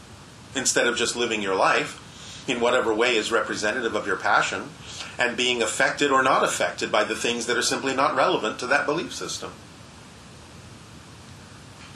[0.55, 2.05] Instead of just living your life
[2.49, 4.71] in whatever way is representative of your passion
[5.19, 8.67] and being affected or not affected by the things that are simply not relevant to
[8.67, 9.53] that belief system.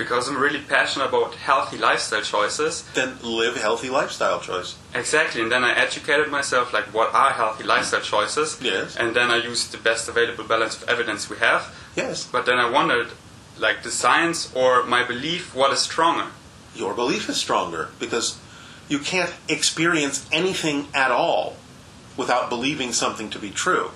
[0.03, 2.82] Because I'm really passionate about healthy lifestyle choices.
[2.94, 4.74] Then live healthy lifestyle choice.
[4.96, 8.59] Exactly, and then I educated myself like what are healthy lifestyle choices.
[8.61, 8.96] Yes.
[8.96, 11.72] And then I used the best available balance of evidence we have.
[11.94, 12.26] Yes.
[12.26, 13.09] But then I wondered,
[13.57, 16.28] like the science or my belief, what is stronger?
[16.74, 18.38] Your belief is stronger because
[18.88, 21.55] you can't experience anything at all
[22.16, 23.90] without believing something to be true.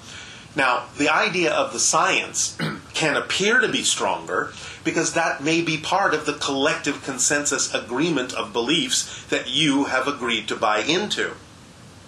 [0.57, 2.57] Now, the idea of the science
[2.95, 4.53] can appear to be stronger
[4.85, 10.09] because that may be part of the collective consensus agreement of beliefs that you have
[10.09, 11.33] agreed to buy into.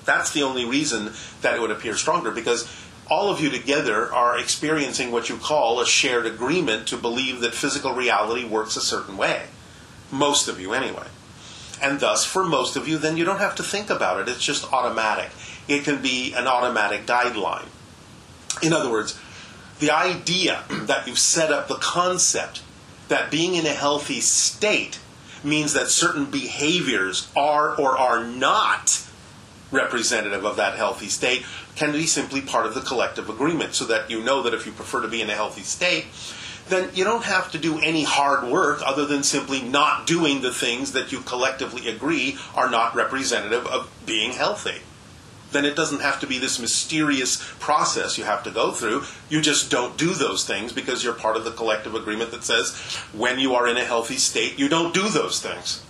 [0.06, 2.66] That's the only reason that it would appear stronger because
[3.10, 7.54] all of you together are experiencing what you call a shared agreement to believe that
[7.54, 9.44] physical reality works a certain way.
[10.10, 11.06] Most of you, anyway.
[11.82, 14.28] And thus, for most of you, then you don't have to think about it.
[14.28, 15.30] It's just automatic.
[15.68, 17.68] It can be an automatic guideline.
[18.62, 19.18] In other words,
[19.78, 22.62] the idea that you've set up the concept
[23.08, 25.00] that being in a healthy state
[25.42, 29.04] means that certain behaviors are or are not
[29.70, 31.44] representative of that healthy state
[31.76, 34.72] can be simply part of the collective agreement so that you know that if you
[34.72, 36.06] prefer to be in a healthy state,
[36.68, 40.52] then you don't have to do any hard work other than simply not doing the
[40.52, 44.80] things that you collectively agree are not representative of being healthy.
[45.52, 49.04] Then it doesn't have to be this mysterious process you have to go through.
[49.28, 52.76] You just don't do those things because you're part of the collective agreement that says
[53.12, 55.82] when you are in a healthy state, you don't do those things.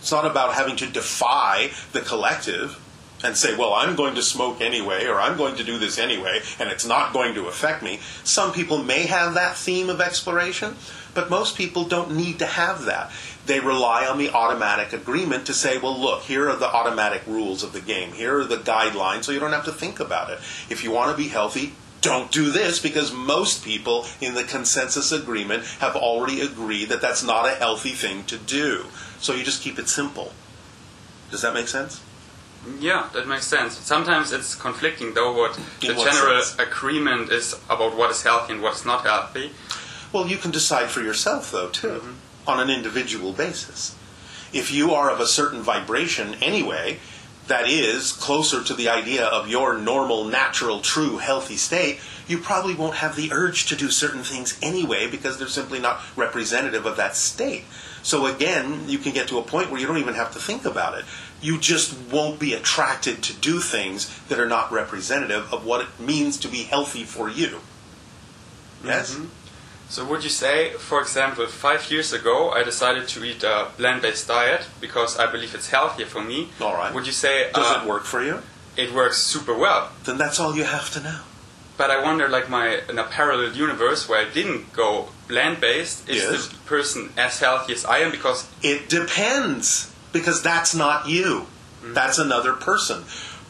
[0.00, 2.80] It's not about having to defy the collective
[3.22, 6.40] and say, well, I'm going to smoke anyway, or I'm going to do this anyway,
[6.58, 8.00] and it's not going to affect me.
[8.24, 10.76] Some people may have that theme of exploration,
[11.12, 13.10] but most people don't need to have that.
[13.50, 17.64] They rely on the automatic agreement to say, well, look, here are the automatic rules
[17.64, 18.12] of the game.
[18.12, 20.38] Here are the guidelines, so you don't have to think about it.
[20.68, 25.10] If you want to be healthy, don't do this because most people in the consensus
[25.10, 28.84] agreement have already agreed that that's not a healthy thing to do.
[29.18, 30.30] So you just keep it simple.
[31.32, 32.00] Does that make sense?
[32.78, 33.76] Yeah, that makes sense.
[33.78, 36.68] Sometimes it's conflicting, though, what In the what general sense?
[36.70, 39.50] agreement is about what is healthy and what is not healthy.
[40.12, 42.29] Well, you can decide for yourself, though, too, mm-hmm.
[42.46, 43.96] On an individual basis.
[44.52, 46.98] If you are of a certain vibration anyway,
[47.46, 52.74] that is closer to the idea of your normal, natural, true, healthy state, you probably
[52.74, 56.96] won't have the urge to do certain things anyway because they're simply not representative of
[56.96, 57.64] that state.
[58.02, 60.64] So again, you can get to a point where you don't even have to think
[60.64, 61.04] about it.
[61.42, 65.88] You just won't be attracted to do things that are not representative of what it
[65.98, 67.60] means to be healthy for you.
[68.84, 69.14] Yes?
[69.14, 69.26] Mm-hmm.
[69.90, 74.28] So would you say, for example, five years ago I decided to eat a plant-based
[74.28, 76.48] diet because I believe it's healthier for me.
[76.60, 76.94] All right.
[76.94, 78.38] Would you say Does uh, it work for you?
[78.76, 79.90] It works super well.
[80.04, 81.20] Then that's all you have to know.
[81.76, 86.22] But I wonder, like my in a parallel universe where I didn't go plant-based, is
[86.22, 86.46] Yes.
[86.48, 88.10] the person as healthy as I am?
[88.12, 91.46] Because It depends because that's not you.
[91.82, 93.04] That's another person,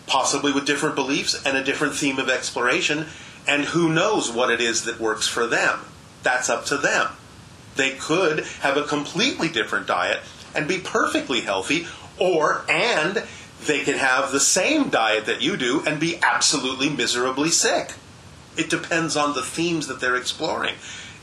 [0.06, 3.06] possibly with different beliefs and a different theme of exploration,
[3.46, 5.80] and who knows what it is that works for them.
[6.22, 7.08] That's up to them.
[7.76, 10.20] They could have a completely different diet
[10.54, 11.86] and be perfectly healthy,
[12.18, 13.22] or and
[13.66, 17.94] they could have the same diet that you do and be absolutely miserably sick.
[18.56, 20.74] It depends on the themes that they're exploring.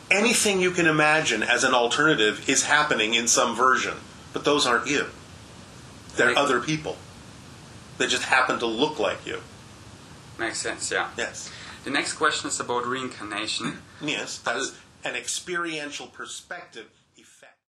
[0.09, 3.95] Anything you can imagine as an alternative is happening in some version,
[4.33, 5.07] but those aren't you.
[6.15, 6.37] They're Right.
[6.37, 6.97] other people.
[7.97, 9.41] They just happen to look like you.
[10.39, 11.09] makes sense, yeah.
[11.17, 11.49] Yes.
[11.83, 13.81] The next question is about reincarnation.
[13.99, 14.71] Yes, that's
[15.03, 16.87] an experiential perspective